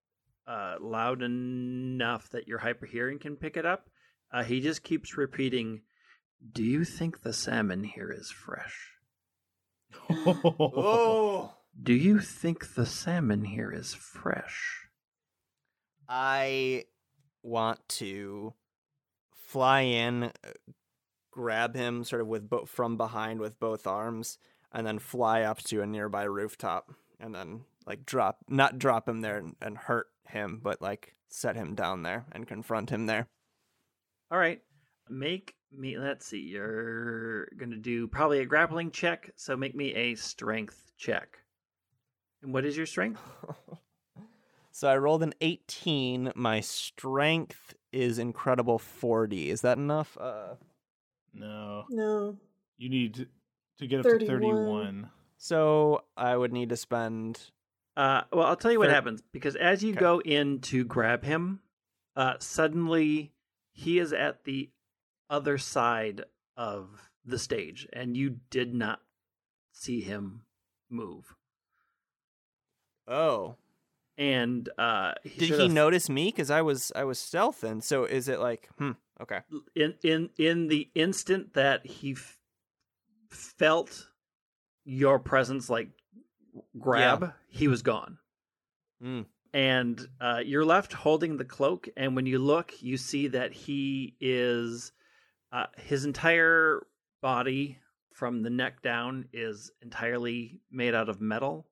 [0.47, 3.89] uh, loud enough that your hyper hearing can pick it up.
[4.31, 5.81] Uh, he just keeps repeating,
[6.51, 8.91] "Do you think the salmon here is fresh?
[10.09, 14.87] Oh, Do you think the salmon here is fresh?"
[16.07, 16.85] I
[17.41, 18.53] want to
[19.31, 20.29] fly in, uh,
[21.31, 24.37] grab him sort of with bo- from behind with both arms,
[24.71, 29.21] and then fly up to a nearby rooftop, and then like drop, not drop him
[29.21, 33.27] there and, and hurt him, but like set him down there and confront him there.
[34.31, 34.61] All right.
[35.09, 39.31] Make me, let's see, you're going to do probably a grappling check.
[39.35, 41.37] So make me a strength check.
[42.41, 43.21] And what is your strength?
[44.71, 46.31] so I rolled an 18.
[46.35, 49.49] My strength is incredible 40.
[49.49, 50.17] Is that enough?
[50.19, 50.55] Uh,
[51.33, 52.37] No, No.
[52.77, 53.27] you need
[53.79, 54.29] to get up to 31.
[54.29, 55.09] 31.
[55.37, 57.39] so I would need to spend.
[57.95, 58.95] Uh, well, I'll tell you what Fair.
[58.95, 59.99] happens because as you Okay.
[59.99, 61.61] go in to grab him,
[62.15, 63.33] uh, suddenly
[63.71, 64.69] he is at the
[65.29, 66.25] other side
[66.57, 69.01] of the stage, and you did not
[69.71, 70.45] see him
[70.89, 71.35] move.
[73.07, 73.55] Oh,
[74.17, 76.25] And uh, did he notice me?
[76.25, 77.81] Because I was I was stealthing.
[77.83, 78.91] So is it like hmm?
[79.21, 79.39] Okay.
[79.75, 82.39] in in in the instant that he f-
[83.29, 84.09] felt
[84.85, 85.89] your presence like
[86.79, 88.17] grab he was gone
[89.03, 89.25] Mm.
[89.53, 94.15] and uh, you're left holding the cloak and when you look you see that he
[94.21, 94.93] is
[95.51, 96.85] uh, his entire
[97.21, 97.79] body
[98.13, 101.67] from the neck down is entirely made out of metal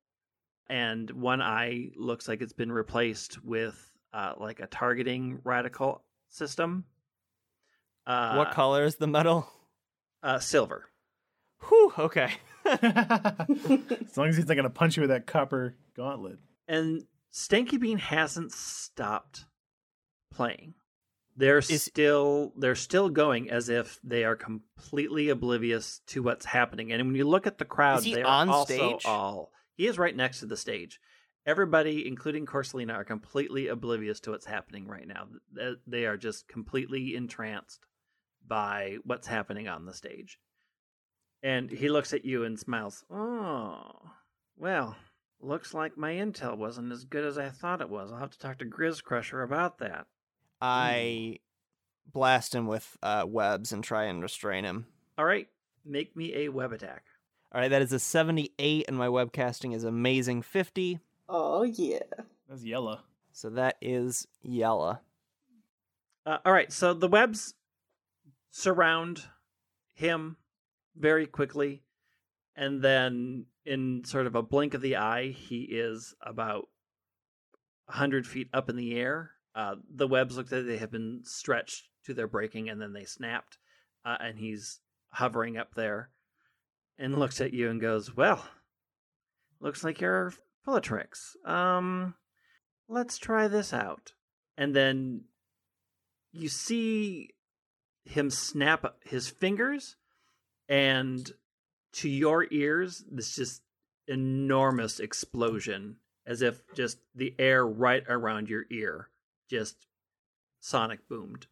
[0.68, 6.84] and one eye looks like it's been replaced with uh, like a targeting reticle system
[8.08, 9.48] uh, what color is the metal?
[10.24, 10.86] uh, silver
[11.70, 11.94] Whew.
[11.98, 12.34] Okay.
[12.72, 16.40] As long as he's not going to punch you with that copper gauntlet.
[16.68, 17.04] and
[17.34, 19.46] Stanky Bean hasn't stopped
[20.34, 20.74] playing.
[21.38, 26.92] They're Is- still they're still going as if they are completely oblivious to what's happening.
[26.92, 29.06] And when you look at the crowd, they on are also stage?
[29.06, 31.00] all he is right next to the stage.
[31.46, 35.28] Everybody, including Corselina, are completely oblivious to what's happening right now.
[35.54, 37.86] They- They are just completely entranced
[38.46, 40.38] by what's happening on the stage.
[41.44, 43.04] And he looks at you and smiles.
[43.10, 43.92] Oh,
[44.58, 44.96] well,
[45.40, 48.12] looks like my intel wasn't as good as I thought it was.
[48.12, 50.06] I'll have to talk to Grizz Crusher about that.
[50.62, 51.40] I
[52.12, 54.86] blast him with uh, webs and try and restrain him.
[55.18, 55.48] All right,
[55.84, 57.06] make me a web attack.
[57.54, 61.00] All right, that is a 78, and my webcasting is amazing 50.
[61.28, 62.00] Oh yeah.
[62.48, 63.00] That's yellow.
[63.32, 65.02] So that is Yella.
[66.26, 67.56] Uh, all right, so the webs
[68.52, 69.24] surround
[69.96, 70.36] him
[70.96, 71.84] very quickly,
[72.56, 76.68] and then in sort of a blink of the eye, he is about
[77.88, 79.32] a hundred feet up in the air.
[79.54, 83.06] Uh, the webs look like they have been stretched to their breaking, and then they
[83.06, 83.58] snapped,
[84.06, 86.10] uh, and he's hovering up there,
[86.98, 88.46] and looks at you and goes, "Well,
[89.60, 91.36] looks like you're full of tricks.
[91.46, 92.16] Um,
[92.88, 94.14] let's try this out."
[94.58, 95.26] And then
[96.32, 97.32] you see
[98.06, 99.96] him snap his fingers
[100.72, 101.30] and
[101.92, 103.62] to your ears this just
[104.08, 109.10] enormous explosion as if just the air right around your ear
[109.50, 109.76] just
[110.62, 111.46] sonic boomed.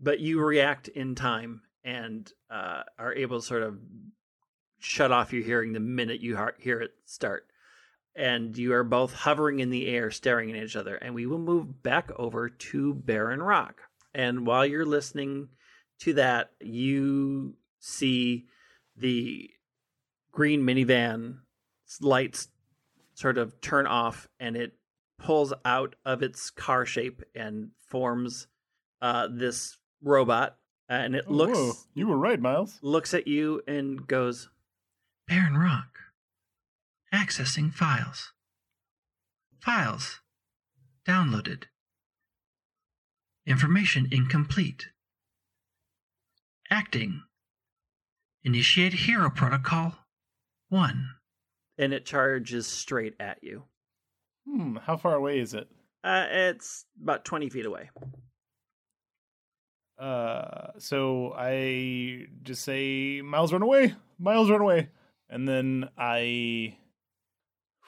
[0.00, 3.78] But you react in time and uh, are able to sort of
[4.80, 7.46] shut off your hearing the minute you hear it start.
[8.16, 11.38] And you are both hovering in the air staring at each other and we will
[11.38, 13.82] move back over to Baron Rock.
[14.14, 15.48] And while you're listening
[16.00, 18.44] to that you see
[18.96, 19.50] the
[20.30, 21.38] green minivan
[22.00, 22.48] lights
[23.14, 24.72] sort of turn off and it
[25.18, 28.46] pulls out of its car shape and forms
[29.02, 30.56] uh, this robot
[30.88, 31.72] and it Oh, looks whoa.
[31.94, 32.78] You were right, Miles.
[32.82, 34.48] looks at you and goes
[35.26, 35.98] Baron Rock.
[37.12, 38.32] Accessing files.
[39.60, 40.20] Files.
[41.06, 41.64] Downloaded.
[43.46, 44.88] Information incomplete.
[46.70, 47.22] Acting.
[48.44, 49.94] Initiate Hero Protocol
[50.68, 51.08] 1.
[51.78, 53.64] and it charges straight at you
[54.46, 54.76] Hmm.
[54.76, 55.68] How far away is it?
[56.04, 57.90] uh, it's about 20 feet away
[59.98, 63.94] Uh, so I just say, Miles, run away.
[64.18, 64.88] Miles, run away.
[65.28, 66.76] And then I,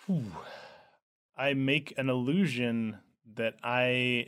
[0.07, 0.27] whew,
[1.37, 2.99] I make an illusion
[3.35, 4.27] that I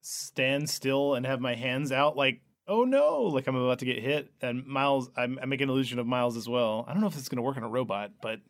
[0.00, 3.98] stand still and have my hands out, like, oh no, like I'm about to get
[4.02, 4.30] hit.
[4.40, 6.84] And Miles, I, I make an illusion of Miles as well.
[6.88, 8.40] I don't know if it's going to work on a robot, but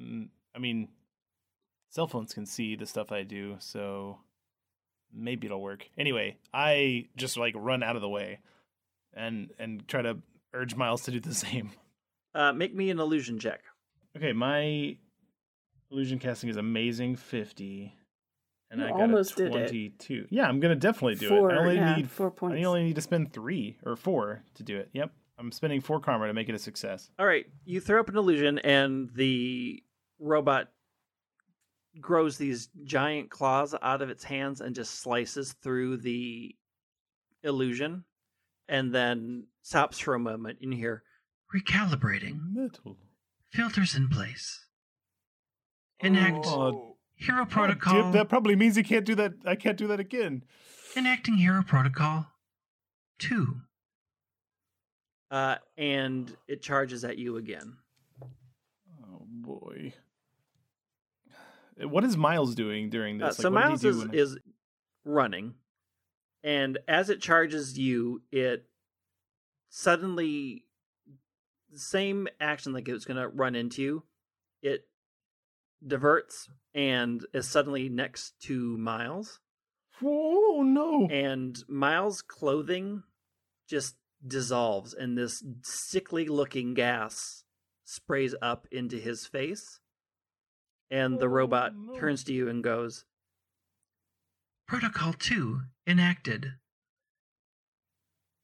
[0.00, 0.88] mm, I mean,
[1.90, 4.18] cell phones can see the stuff I do, so
[5.12, 5.88] maybe it'll work.
[5.96, 8.40] Anyway, I just like run out of the way
[9.14, 10.18] and and try to
[10.54, 11.70] urge Miles to do the same.
[12.34, 13.60] uh, make me an illusion check
[14.16, 14.96] Okay, my
[15.90, 17.94] illusion casting is amazing 50
[18.72, 19.68] and You I got almost a did it.
[19.68, 20.26] 22.
[20.30, 21.54] Yeah, I'm going to definitely do Four, it.
[21.54, 22.56] I only yeah, need four points.
[22.58, 24.88] I only need to spend 3 or 4 to do it.
[24.92, 25.12] Yep.
[25.38, 27.10] I'm spending 4 karma to make it a success.
[27.18, 29.82] All right, you throw up an illusion, and the
[30.18, 30.68] robot
[32.00, 36.54] grows these giant claws out of its hands and just slices through the
[37.42, 38.04] illusion.
[38.68, 40.58] and then stops for a moment.
[40.62, 41.02] And you hear,
[41.54, 42.54] Recalibrating.
[42.54, 42.96] Metal.
[43.50, 44.64] Filters in place.
[46.00, 46.91] Enact Oh,
[47.22, 47.94] Hero God Protocol.
[48.02, 49.32] damn, that probably means you can't do that.
[49.46, 50.44] I can't do that again.
[50.96, 52.26] Enacting Hero Protocol
[53.18, 53.56] 2.
[55.30, 57.76] uh, and it charges at you again.
[58.22, 59.94] Oh boy.
[61.78, 63.38] What is Miles doing during Uh, this?
[63.38, 64.38] so Like, what Miles did he is, do when- is
[65.04, 65.54] running,
[66.44, 68.68] and as it charges you, it
[69.70, 70.66] suddenly
[71.70, 74.02] the same action like it was going to run into you.
[74.60, 74.86] It
[75.86, 79.40] diverts and is suddenly next to Miles,
[80.02, 81.06] Oh no!
[81.08, 83.02] and Miles' clothing
[83.68, 87.44] just dissolves, and this sickly looking gas
[87.84, 89.80] sprays up into his face.
[90.90, 91.98] And the Oh, robot no.
[91.98, 93.04] turns to you and goes,
[94.66, 96.54] Protocol 2 enacted.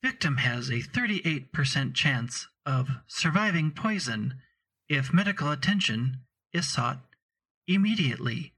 [0.02, 4.40] Victim has a 38% chance of surviving poison
[4.88, 6.20] if medical attention
[6.52, 7.00] is sought
[7.68, 8.54] immediately.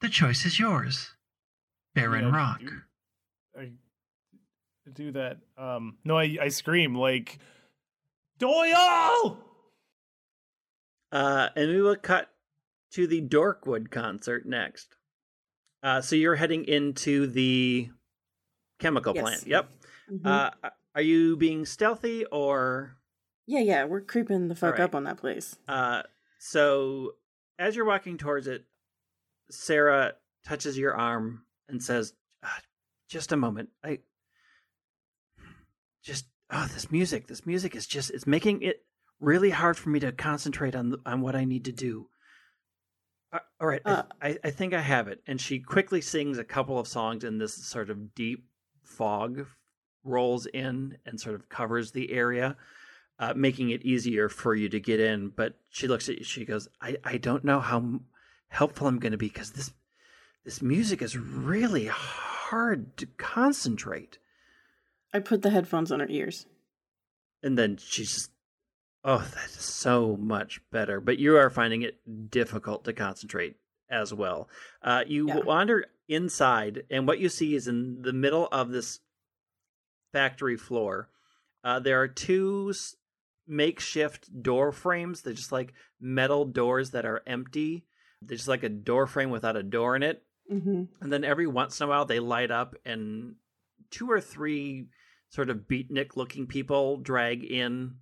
[0.00, 1.12] The choice is yours.
[1.94, 2.60] Baron Yeah, Rock.
[2.60, 2.82] do-
[3.56, 3.70] I
[4.92, 5.38] do that.
[5.56, 7.38] Um, no, I I scream like
[8.38, 9.38] Doyle.
[11.10, 12.28] Uh, and we will cut
[12.92, 14.96] to the Dorkwood concert next.
[15.82, 17.88] Uh, so you're heading into the
[18.78, 19.22] chemical Yes.
[19.22, 19.46] plant.
[19.46, 19.70] Yep.
[20.10, 20.26] Mhm.
[20.26, 22.98] Uh, are you being stealthy or?
[23.46, 24.80] yeah, yeah, we're creeping the fuck Alright.
[24.80, 25.56] up on that place.
[25.68, 26.02] Uh,
[26.38, 27.14] so
[27.58, 28.64] as you're walking towards it,
[29.50, 30.14] Sarah
[30.46, 32.60] touches your arm and says, "Ah,
[33.08, 33.70] "Just a moment.
[33.82, 34.00] I
[36.02, 37.26] just oh, this music.
[37.26, 38.84] This music is just it's making it
[39.20, 42.08] really hard for me to concentrate on the, on what I need to do."
[43.32, 45.20] Uh, all right, Uh, I, I think I have it.
[45.26, 48.46] And she quickly sings a couple of songs, and this sort of deep
[48.82, 49.46] fog
[50.04, 52.56] rolls in and sort of covers the area
[53.18, 55.28] uh, making it easier for you to get in.
[55.28, 56.24] But she looks at you.
[56.24, 58.00] She goes, "I, I don't know how
[58.48, 59.72] helpful I'm going to be because this
[60.44, 64.18] this music is really hard to concentrate."
[65.12, 66.46] I put the headphones on her ears.
[67.42, 68.30] And then she's just,
[69.04, 73.56] "Oh, that is so much better." But you are finding it difficult to concentrate
[73.90, 74.48] as well.
[74.82, 75.38] Uh, you Yeah.
[75.40, 79.00] wander inside, and what you see is in the middle of this
[80.12, 81.08] factory floor.
[81.62, 82.72] Uh, there are two
[83.46, 85.22] makeshift door frames.
[85.22, 87.86] They're just like metal doors that are empty.
[88.22, 90.22] They're just like a door frame without a door in it.
[90.52, 90.84] Mm-hmm.
[91.00, 93.36] And then every once in a while they light up and
[93.90, 94.88] two or three
[95.30, 97.96] sort of beatnik looking people drag in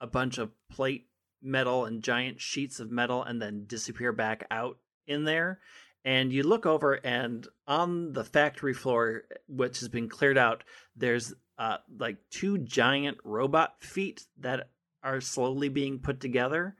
[0.00, 1.08] a bunch of plate
[1.42, 5.60] metal and giant sheets of metal and then disappear back out in there.
[6.04, 10.64] And you look over and on the factory floor, which has been cleared out,
[10.96, 14.70] there's uh, like two giant robot feet that
[15.02, 16.76] are slowly being put together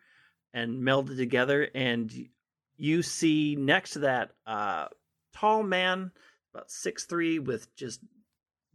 [0.53, 1.69] and melded together.
[1.75, 2.13] And
[2.77, 4.87] you see next to that uh,
[5.35, 6.13] tall man,
[6.55, 8.01] about six three, with just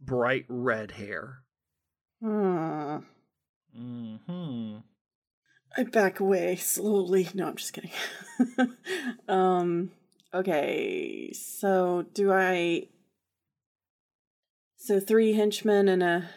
[0.00, 1.42] bright red hair.
[2.22, 2.98] Hmm.
[3.74, 4.76] Hmm.
[5.76, 7.28] I back away slowly.
[7.34, 7.90] No, I'm just kidding.
[9.28, 9.90] um.
[10.32, 11.32] Okay.
[11.32, 12.88] So do I?
[14.76, 16.28] So three henchmen and a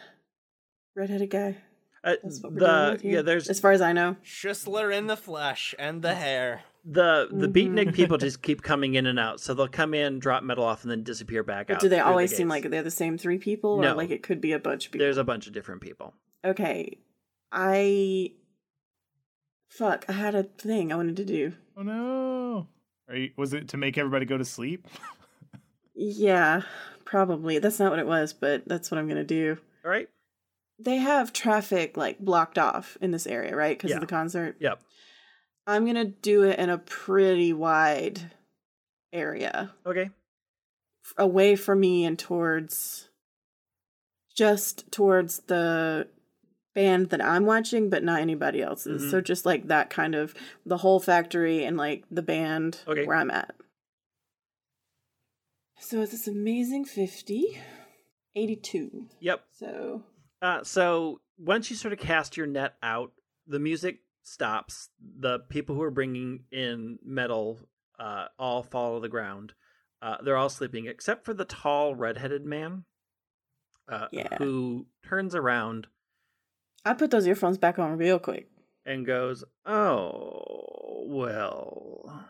[0.94, 1.56] redheaded guy.
[2.02, 4.16] Uh, That's what we're doing the with yeah, there's as far as I know.
[4.24, 6.62] Schlissler in the flesh and the hair.
[6.84, 7.74] the the Mhm.
[7.74, 9.38] beatnik people just keep coming in and out.
[9.40, 11.80] So they'll come in, drop metal off, and then disappear back But out.
[11.80, 13.94] do they through the always seem like they're the same three people, or No.
[13.96, 15.04] like it could be a bunch of people?
[15.04, 16.14] there's a bunch of different people?
[16.44, 16.96] Okay.
[17.52, 18.32] I.
[19.68, 20.06] Fuck!
[20.08, 21.52] I had a thing I wanted to do.
[21.76, 22.66] Oh no.
[23.08, 24.86] Are you, was it to make everybody go to sleep?
[26.02, 26.62] Yeah,
[27.04, 27.58] probably.
[27.58, 29.58] That's not what it was, but that's what I'm gonna do.
[29.84, 30.08] All right.
[30.82, 33.76] They have traffic like blocked off in this area, right?
[33.76, 33.96] Because Yeah.
[33.96, 34.56] of the concert.
[34.60, 34.80] Yep.
[35.66, 38.32] I'm gonna do it in a pretty wide
[39.12, 40.10] area, Okay.
[41.18, 43.10] away from me and towards,
[44.34, 46.08] just towards the
[46.74, 49.02] band that I'm watching, but not anybody else's.
[49.04, 49.10] Mhm.
[49.10, 53.04] So just like that kind of the whole factory and like the band Okay.
[53.04, 53.54] where I'm at.
[55.78, 57.60] So it's this amazing 50,
[58.34, 59.08] 82.
[59.20, 59.44] Yep.
[59.52, 60.04] So
[60.42, 63.12] Uh, so once you sort of cast your net out,
[63.46, 64.88] the music stops.
[65.18, 67.58] The people who are bringing in metal
[67.98, 69.52] uh, all fall to the ground.
[70.02, 72.84] Uh, they're all sleeping except for the tall redheaded man,
[73.88, 74.36] uh, Yeah.
[74.38, 75.88] who turns around
[76.82, 78.48] I put those earphones back on real quick.
[78.86, 82.24] and goes, "Oh well,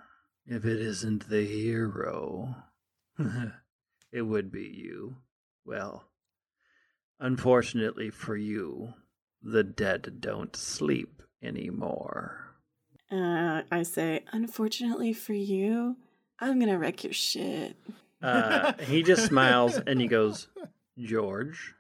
[0.45, 2.57] if it isn't the hero,
[4.13, 5.15] it would be you.
[5.65, 6.10] Well,
[7.21, 8.95] Unfortunately for you,
[9.43, 12.55] the dead don't sleep anymore.
[13.13, 15.97] Uh, I say, unfortunately for you,
[16.39, 17.77] I'm gonna wreck your shit.
[18.23, 20.49] Uh, he just smiles and he goes,
[20.99, 21.75] George,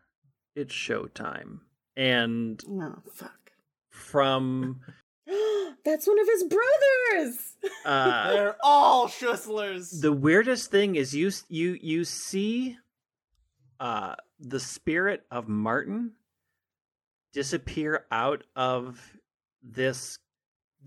[0.54, 1.60] it's showtime.
[1.96, 3.52] And Oh fuck.
[3.90, 4.80] from
[5.84, 7.54] That's one of his brothers.
[7.84, 10.00] uh, They're all Schusslers.
[10.00, 12.76] the weirdest thing is you you you see
[13.78, 16.12] uh the spirit of Martin
[17.32, 18.98] disappear out of
[19.62, 20.18] this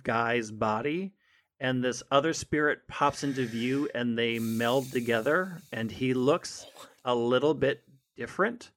[0.03, 1.13] guy's body
[1.59, 6.65] and this other spirit pops into view and they meld together and he looks
[7.05, 7.83] a little bit
[8.17, 8.71] different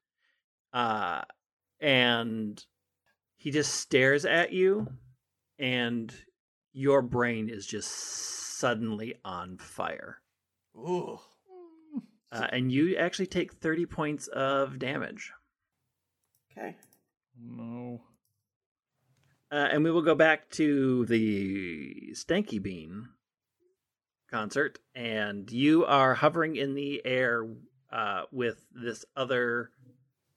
[0.74, 1.22] uh
[1.80, 2.64] and
[3.36, 4.86] he just stares at you
[5.58, 6.14] and
[6.72, 7.88] your brain is just
[8.58, 10.20] suddenly on fire
[10.76, 11.18] Ooh.
[12.32, 15.32] Uh, and you actually take 30 points of damage
[16.56, 16.76] Okay.
[17.38, 18.00] No.
[19.52, 23.08] Uh, and we will go back to the Stanky Bean
[24.30, 27.46] concert, and you are hovering in the air
[27.92, 29.70] uh, with this other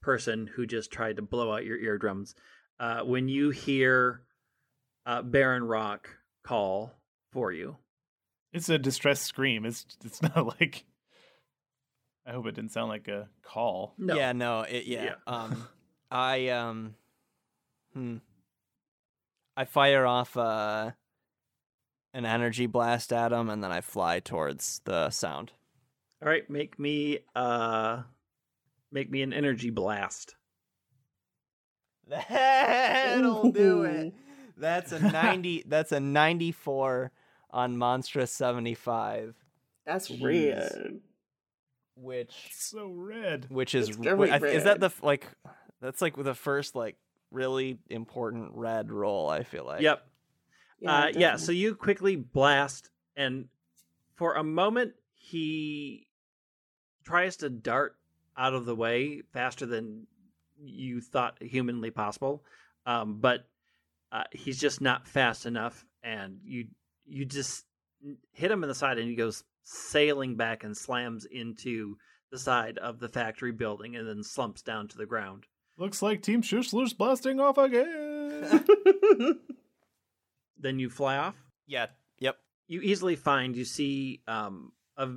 [0.02, 2.36] person who just tried to blow out your eardrums.
[2.80, 4.22] Uh, when you hear
[5.06, 6.10] uh, Baron Rock
[6.44, 6.94] call
[7.32, 7.78] for you,
[8.54, 9.66] It's a distress scream.
[9.66, 10.86] It's it's not like.
[12.30, 13.96] I hope it didn't sound like a call.
[13.98, 15.04] no, Yeah, no, it yeah.
[15.04, 15.16] Yeah.
[15.26, 15.68] Um
[16.12, 16.96] I um
[17.94, 18.18] hmm.
[19.58, 20.92] I fire off uh
[22.14, 25.52] an energy blast at him and then I fly towards the sound.
[26.22, 28.04] all right, make me uh,
[28.92, 30.36] make me an energy blast.
[32.30, 34.14] That'll do it.
[34.58, 37.14] That's a 90 that's a 94
[37.50, 39.34] on monstrous 75
[39.86, 40.22] That's Jeez.
[40.22, 41.00] weird.
[42.00, 43.48] Which So red.
[43.50, 45.28] which is It's very I th- is that the like
[45.82, 46.96] that's like the first like
[47.32, 49.82] really important red roll I feel like.
[49.82, 50.06] yep.
[50.86, 53.50] uh, yeah, so you quickly blast, and
[54.16, 56.08] for a moment, he
[57.04, 57.96] tries to dart
[58.38, 60.08] out of the way faster than
[60.64, 62.44] you thought humanly possible.
[62.86, 63.46] Um, but
[64.12, 66.68] uh, he's just not fast enough, and you
[67.06, 67.66] you just
[68.32, 71.96] hit him in the side, and he goes sailing back and slams into
[72.32, 75.46] the side of the factory building, and then slumps down to the ground.
[75.78, 78.66] Looks like Team Schussler's blasting off again.
[80.60, 81.36] Then you fly off.
[81.68, 81.88] Yeah.
[82.20, 82.38] Yep.
[82.68, 85.08] you easily find you see um, a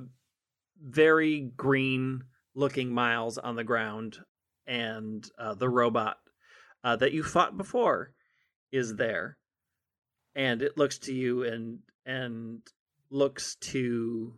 [0.81, 2.23] very green
[2.55, 4.19] looking miles on the ground
[4.65, 6.17] and uh, the robot
[6.83, 8.11] uh, that you fought before
[8.71, 9.37] is there
[10.35, 12.61] and it looks to you and and
[13.09, 14.33] looks to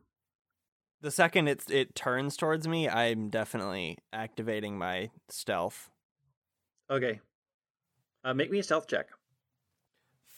[1.05, 5.91] The second it it turns towards me, I'm definitely activating my stealth.
[6.89, 7.19] okay
[8.23, 9.09] uh, make me a stealth check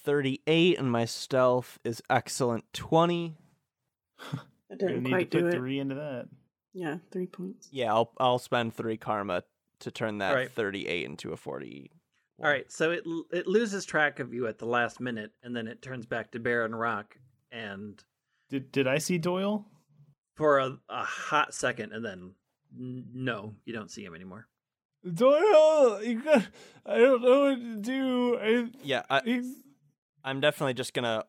[0.04, 3.38] 38 and my stealth is excellent 20.
[4.70, 5.58] That Gonna didn't need quite to do put it.
[5.58, 6.28] three into that.
[6.74, 7.70] Yeah, three points.
[7.72, 9.44] Yeah, I'll I'll spend 3 karma
[9.80, 10.52] to turn that Alright.
[10.52, 11.90] 38 into a 40.
[12.44, 15.66] all right so it it loses track of you at the last minute and then
[15.66, 17.18] it turns back to baron rock
[17.54, 18.04] and
[18.50, 19.66] Did did I see Doyle?
[20.38, 22.32] For a, a hot second and then
[22.80, 24.48] n- no you don't see him anymore
[25.14, 26.48] Doyle, you got,
[26.86, 28.38] I don't know what to do.
[28.38, 29.56] I, Yeah, I, he's,
[30.24, 31.24] I'm definitely just gonna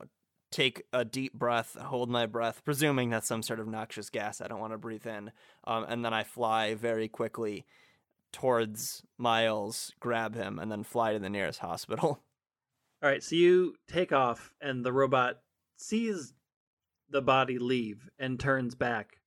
[0.51, 4.49] take a deep breath, hold my breath, presuming that's some sort of noxious gas I
[4.49, 5.31] don't want to breathe in,
[5.65, 7.67] um, and then I fly very quickly
[8.33, 12.23] towards Miles, grab him, and then fly to the nearest hospital.
[13.03, 15.37] All right, so you take off, and the robot
[15.77, 16.33] sees
[17.11, 19.21] the body leave and turns back.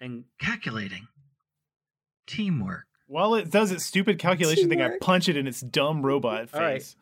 [0.00, 1.08] And Calculating.
[2.26, 2.86] Teamwork.
[3.06, 6.54] while it does its stupid calculation thing, I punch it in its dumb robot face.
[6.54, 6.94] All right.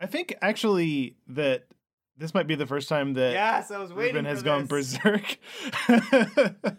[0.00, 1.66] I think actually that
[2.18, 5.38] this might be the first time that yes, I was waiting Ruben has gone berserk.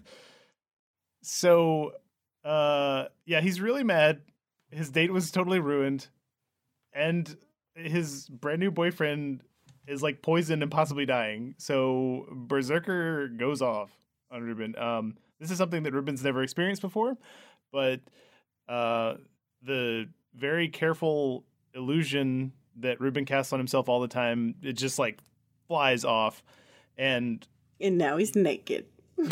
[1.21, 1.93] so,
[2.43, 4.21] uh, yeah, he's really mad.
[4.71, 6.07] His date was totally ruined,
[6.93, 7.35] and
[7.75, 9.41] his brand new boyfriend
[9.87, 11.55] is like poisoned and possibly dying.
[11.57, 13.91] So berserker goes off
[14.31, 14.77] on Ruben.
[14.77, 17.17] Um, this is something that Ruben's never experienced before,
[17.71, 18.01] but
[18.67, 19.15] uh,
[19.63, 25.19] the very careful illusion that Ruben casts on himself all the time, it just like
[25.67, 26.43] flies off,
[26.97, 27.45] and
[27.79, 28.85] And now he's naked.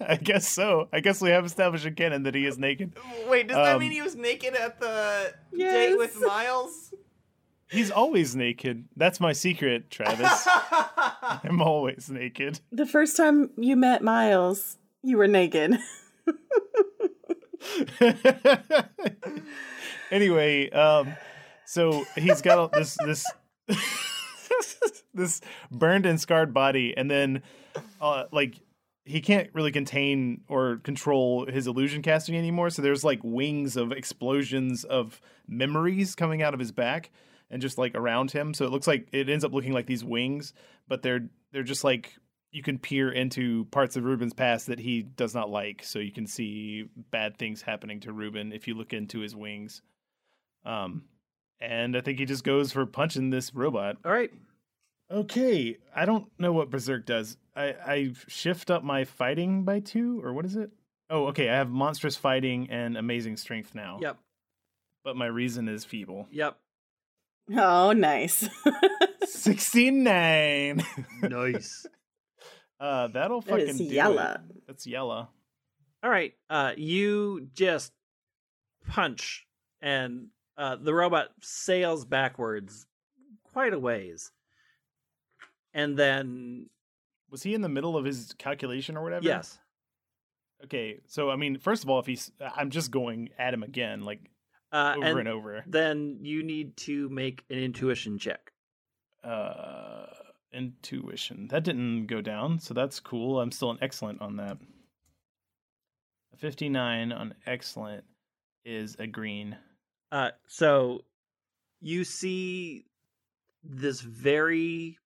[0.00, 0.88] I guess so.
[0.92, 2.94] I guess we have established in canon that he is naked.
[3.28, 5.72] Wait, does that Um, mean he was naked at the Yes.
[5.90, 6.94] date with Miles?
[7.72, 8.84] He's always naked.
[8.96, 10.46] That's my secret, Travis.
[11.22, 12.60] I'm always naked.
[12.70, 15.78] The first time you met Miles, you were naked.
[20.10, 21.14] anyway, um,
[21.64, 23.24] so he's got all this this
[25.14, 27.42] this burned and scarred body, and then
[28.02, 28.56] uh, like
[29.06, 32.68] he can't really contain or control his illusion casting anymore.
[32.68, 37.10] So there's like wings of explosions of memories coming out of his back
[37.52, 38.54] and just like around him.
[38.54, 40.54] So it looks like it ends up looking like these wings,
[40.88, 42.14] but they're they're just like
[42.50, 45.84] you can peer into parts of Ruben's past that he does not like.
[45.84, 49.82] So you can see bad things happening to Ruben if you look into his wings.
[50.64, 51.04] Um,
[51.60, 53.98] and I think he just goes for punching this robot.
[54.04, 54.32] All right.
[55.10, 57.36] Okay, I don't know what Berserk does.
[57.54, 60.70] I I shift up my fighting by two, or what is it?
[61.10, 61.50] Oh, okay.
[61.50, 63.98] I have monstrous fighting and amazing strength now.
[64.00, 64.16] Yep.
[65.04, 66.28] But my reason is feeble.
[66.30, 66.56] Yep.
[67.56, 68.48] Oh, nice.
[69.24, 70.84] Sixty-nine.
[71.22, 71.86] Nice.
[72.80, 74.40] uh, that'll That fucking is do it.
[74.66, 75.28] That's yellow.
[76.02, 76.34] All right.
[76.48, 77.92] Uh, you just
[78.88, 79.46] punch,
[79.80, 82.86] and uh, the robot sails backwards
[83.52, 84.30] quite a ways,
[85.74, 86.66] and then
[87.30, 89.24] Was he in the middle of his calculation or whatever?
[89.24, 89.58] yes,
[90.64, 94.02] Okay, so I mean, first of all, if he's, I'm just going at him again,
[94.02, 94.20] like
[94.72, 95.64] uh, over and, and over.
[95.66, 98.52] then you need to make an intuition check.
[99.22, 100.06] Uh,
[100.52, 101.48] intuition.
[101.48, 103.40] That didn't go down, so that's cool.
[103.40, 104.58] I'm still an excellent on that.
[106.32, 108.04] A 59 on excellent
[108.64, 109.56] is a green.
[110.10, 111.02] Uh, so
[111.80, 112.84] you see
[113.64, 114.98] this very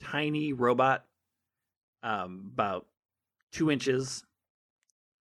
[0.00, 1.04] tiny robot,
[2.02, 2.86] um, about
[3.52, 4.24] two inches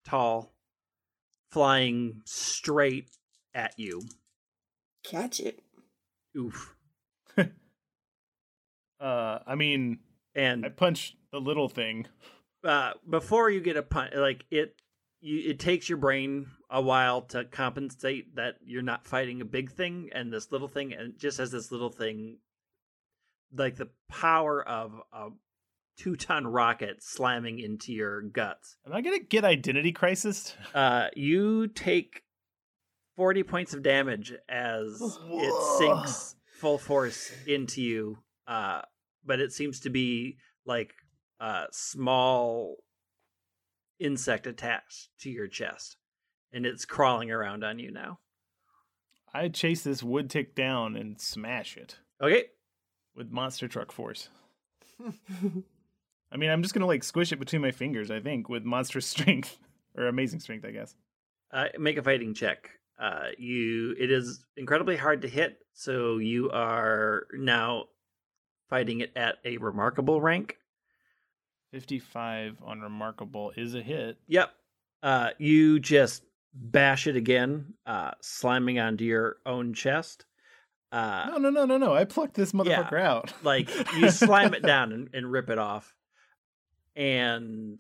[0.06, 0.52] tall,
[1.52, 3.10] flying straight
[3.54, 4.02] at you.
[5.04, 5.62] Catch it.
[6.38, 6.76] Oof.
[9.00, 10.00] Uh, I mean,
[10.36, 12.06] And I punched the little thing.
[12.64, 14.76] uh, before you get a punch, like it,
[15.22, 19.72] you, it takes your brain a while to compensate that you're not fighting a big
[19.72, 22.38] thing and this little thing, and just as this little thing,
[23.54, 25.30] like the power of a
[25.98, 30.56] two ton rocket slamming into your guts, Am I gonna get identity crisis?
[30.76, 32.22] uh, you take
[33.22, 38.18] forty points of damage as it sinks full force into you.
[38.48, 38.82] Uh,
[39.24, 40.92] but it seems to be like
[41.40, 42.78] a small
[44.00, 45.98] insect attached to your chest,
[46.52, 48.18] and it's crawling around on you now.
[49.32, 52.46] I chase this wood tick down and smash it Okay,
[53.16, 54.30] with monster truck force.
[56.32, 58.10] I mean, I'm just gonna like squish it between my fingers.
[58.10, 59.60] I think with monstrous strength
[59.96, 60.96] or amazing strength, I guess.
[61.52, 62.72] uh, make a fighting check.
[63.00, 67.86] Uh, you it is incredibly hard to hit, so you are now
[68.70, 70.58] fighting it at a remarkable rank.
[71.72, 74.18] 55 on remarkable is a hit.
[74.28, 74.52] Yep.
[75.02, 76.24] Uh, you just
[76.54, 80.26] bash it again, uh, slamming onto your own chest.
[80.92, 81.94] Uh, No, no, no, no, no.
[81.96, 83.34] I plucked this motherfucker out.
[83.44, 85.96] like you slam it down and, and rip it off.
[86.96, 87.80] And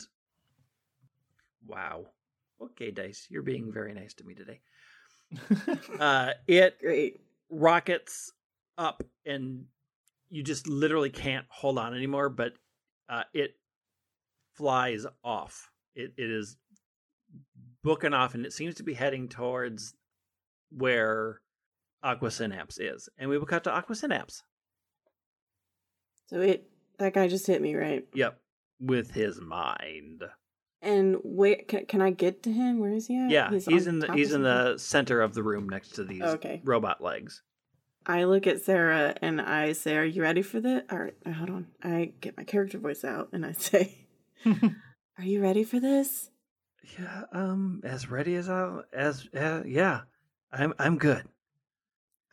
[1.67, 2.05] wow.
[2.61, 4.61] Okay, Dice, you're being very nice to me today.
[5.99, 7.19] Uh, it Great.
[7.49, 8.31] rockets
[8.77, 9.65] up and
[10.29, 12.53] you just literally can't hold on anymore but
[13.09, 13.55] uh, it
[14.55, 16.57] flies off it, it is
[17.83, 19.93] booking off and it seems to be heading towards
[20.71, 21.41] where
[22.03, 24.43] aqua synapse is and we will cut to aqua synapse
[26.27, 28.05] So it that guy just hit me, right?
[28.13, 28.39] yep
[28.79, 30.23] with his mind
[30.81, 32.79] And wait, can, can I get to him?
[32.79, 33.29] Where is he at?
[33.29, 36.23] yeah he's, on in the he's in the center of the room next to these
[36.23, 36.61] Okay.
[36.63, 37.43] robot legs
[38.05, 41.31] I look at Sarah and I say, "Are you ready for this?" All right, uh,
[41.33, 41.67] hold on.
[41.83, 44.07] I get my character voice out and I say,
[44.45, 46.29] "Are you ready for this?"
[46.97, 50.01] yeah um as ready as i as uh, yeah
[50.51, 51.23] i'm i'm good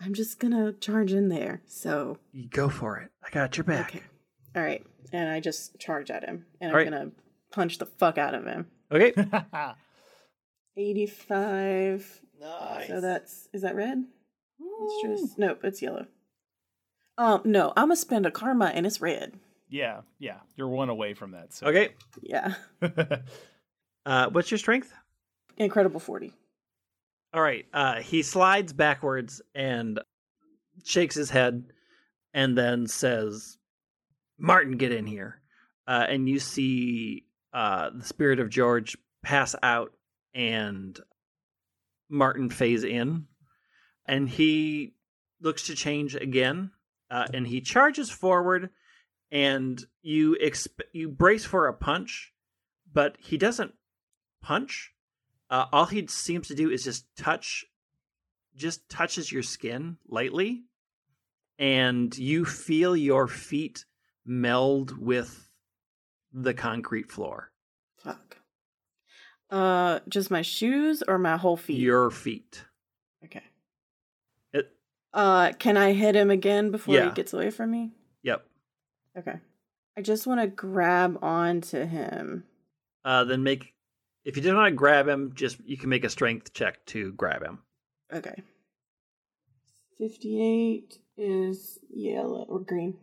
[0.01, 1.61] I'm just gonna charge in there.
[1.67, 3.11] So You go for it.
[3.23, 3.91] I got your back.
[3.97, 4.03] okay,
[4.57, 4.87] all right.
[5.13, 6.91] And I just charge at him, and All I'm right.
[6.93, 7.11] gonna
[7.51, 8.67] punch the fuck out of him.
[8.93, 9.13] Okay.
[10.77, 12.21] Eighty-five.
[12.41, 12.89] Nice.
[12.89, 14.05] So that's is that red?
[14.61, 15.37] Monstrous.
[15.37, 16.07] Nope, it's yellow.
[17.17, 19.35] Um, no, I'm gonna spend a karma and it's red.
[19.69, 20.39] yeah, yeah.
[20.57, 21.53] You're one away from that.
[21.53, 21.67] So.
[21.67, 21.91] Okay.
[22.23, 22.55] Yeah,
[24.07, 24.93] Uh, what's your strength?
[25.57, 26.33] incredible forty.
[27.35, 27.67] All right.
[27.75, 30.01] Uh, he slides backwards and
[30.85, 31.65] shakes his head,
[32.33, 33.59] and then says,
[34.39, 35.41] "Martin, get in here."
[35.87, 39.93] Uh, and you see uh, the spirit of George pass out,
[40.35, 40.99] and
[42.09, 43.27] Martin phase in,
[44.07, 44.95] and he
[45.41, 46.71] looks to change again,
[47.11, 48.71] uh, and he charges forward,
[49.31, 52.33] and you exp- you brace for a punch,
[52.93, 53.75] but he doesn't
[54.43, 54.93] punch.
[55.51, 57.65] Uh, all he seems to do is just touch,
[58.55, 60.65] just touches your skin lightly,
[61.59, 63.85] and you feel your feet
[64.25, 65.48] meld with
[66.33, 67.51] the concrete floor.
[67.99, 68.37] Fuck.
[69.51, 71.79] Uh, just my shoes or my whole feet?
[71.79, 72.65] Your feet.
[73.25, 73.43] Okay.
[74.53, 74.71] It,
[75.13, 77.09] Uh, can I hit him again before Yeah.
[77.09, 77.93] he gets away from me?
[78.23, 78.47] yep.
[79.17, 79.41] Okay.
[79.97, 82.45] I just want to grab onto him.
[83.05, 83.75] Uh, then make
[84.25, 87.13] if you don't want to grab him, just you can make a strength check to
[87.13, 87.61] grab him.
[88.13, 88.43] Okay.
[89.99, 92.97] 58 is yellow or green.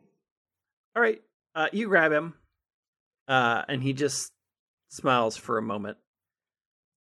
[0.96, 1.22] All right.
[1.56, 2.34] Uh, you grab him,
[3.28, 4.32] uh, and he just
[4.90, 5.98] smiles for a moment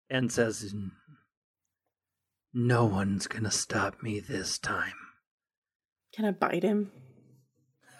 [0.09, 0.73] and says,
[2.53, 4.93] "No one's gonna stop me this time."
[6.13, 6.91] Can I bite him?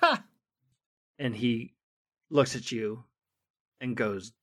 [0.01, 0.23] Ha!
[1.17, 1.75] And he
[2.29, 3.05] looks at you
[3.79, 4.33] and goes,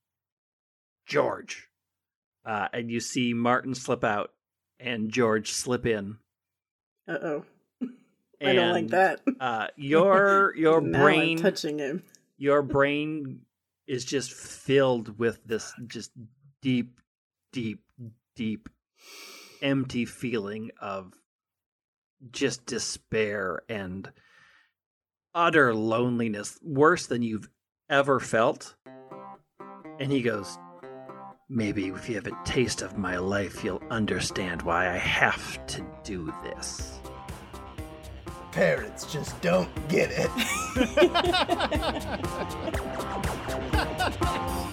[1.05, 1.67] "George."
[2.45, 4.31] Uh, and you see Martin slip out
[4.79, 6.17] and George slip in.
[7.07, 7.45] Uh oh.
[8.41, 9.21] I don't like that.
[9.39, 12.03] Uh, your your brain touching him.
[12.37, 13.41] your brain
[13.89, 16.11] is just filled with this just
[16.61, 17.01] deep
[17.51, 17.81] deep
[18.35, 18.69] deep
[19.63, 21.13] empty feeling of
[22.31, 24.11] just despair and
[25.33, 27.49] utter loneliness worse than you've
[27.89, 28.75] ever felt.
[29.99, 30.57] And he goes
[31.49, 35.83] maybe if you have a taste of my life you'll understand why i have to
[36.03, 36.99] do this
[38.51, 40.29] Parents just don't get it.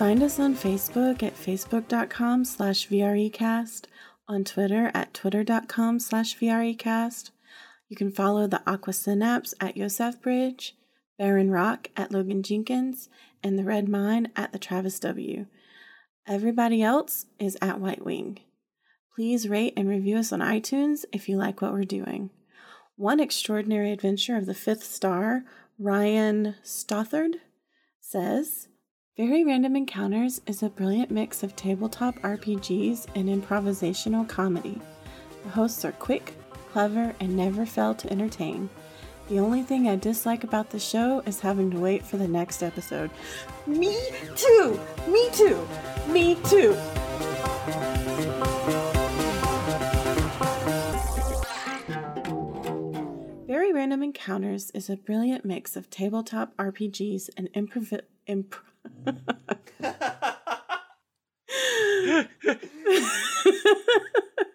[0.00, 3.84] Find us on Facebook at facebook.com slash VREcast,
[4.26, 7.30] on Twitter at twitter.com slash VREcast.
[7.90, 10.74] You can follow the Aqua Synapse at Yosef Bridge,
[11.18, 13.10] Baron Rock at Logan Jenkins,
[13.42, 15.44] and the Red Mine at the Travis W.
[16.26, 18.38] Everybody else is at White Wing.
[19.14, 22.30] Please rate and review us on iTunes if you like what we're doing.
[22.96, 25.44] One extraordinary adventure of the fifth star,
[25.78, 27.36] Ryan Stothard,
[28.00, 28.68] says
[29.16, 34.80] Very Random Encounters is a brilliant mix of tabletop RPGs and improvisational comedy.
[35.44, 36.34] The hosts are quick,
[36.72, 38.68] clever, and never fail to entertain.
[39.30, 42.64] The only thing I dislike about the show is having to wait for the next
[42.64, 43.12] episode.
[43.64, 43.96] Me
[44.34, 44.80] too!
[45.06, 45.68] Me too!
[46.08, 46.72] Me too!
[53.46, 58.00] Very Random Encounters is a brilliant mix of tabletop RPGs and improv.
[58.26, 58.56] Imp-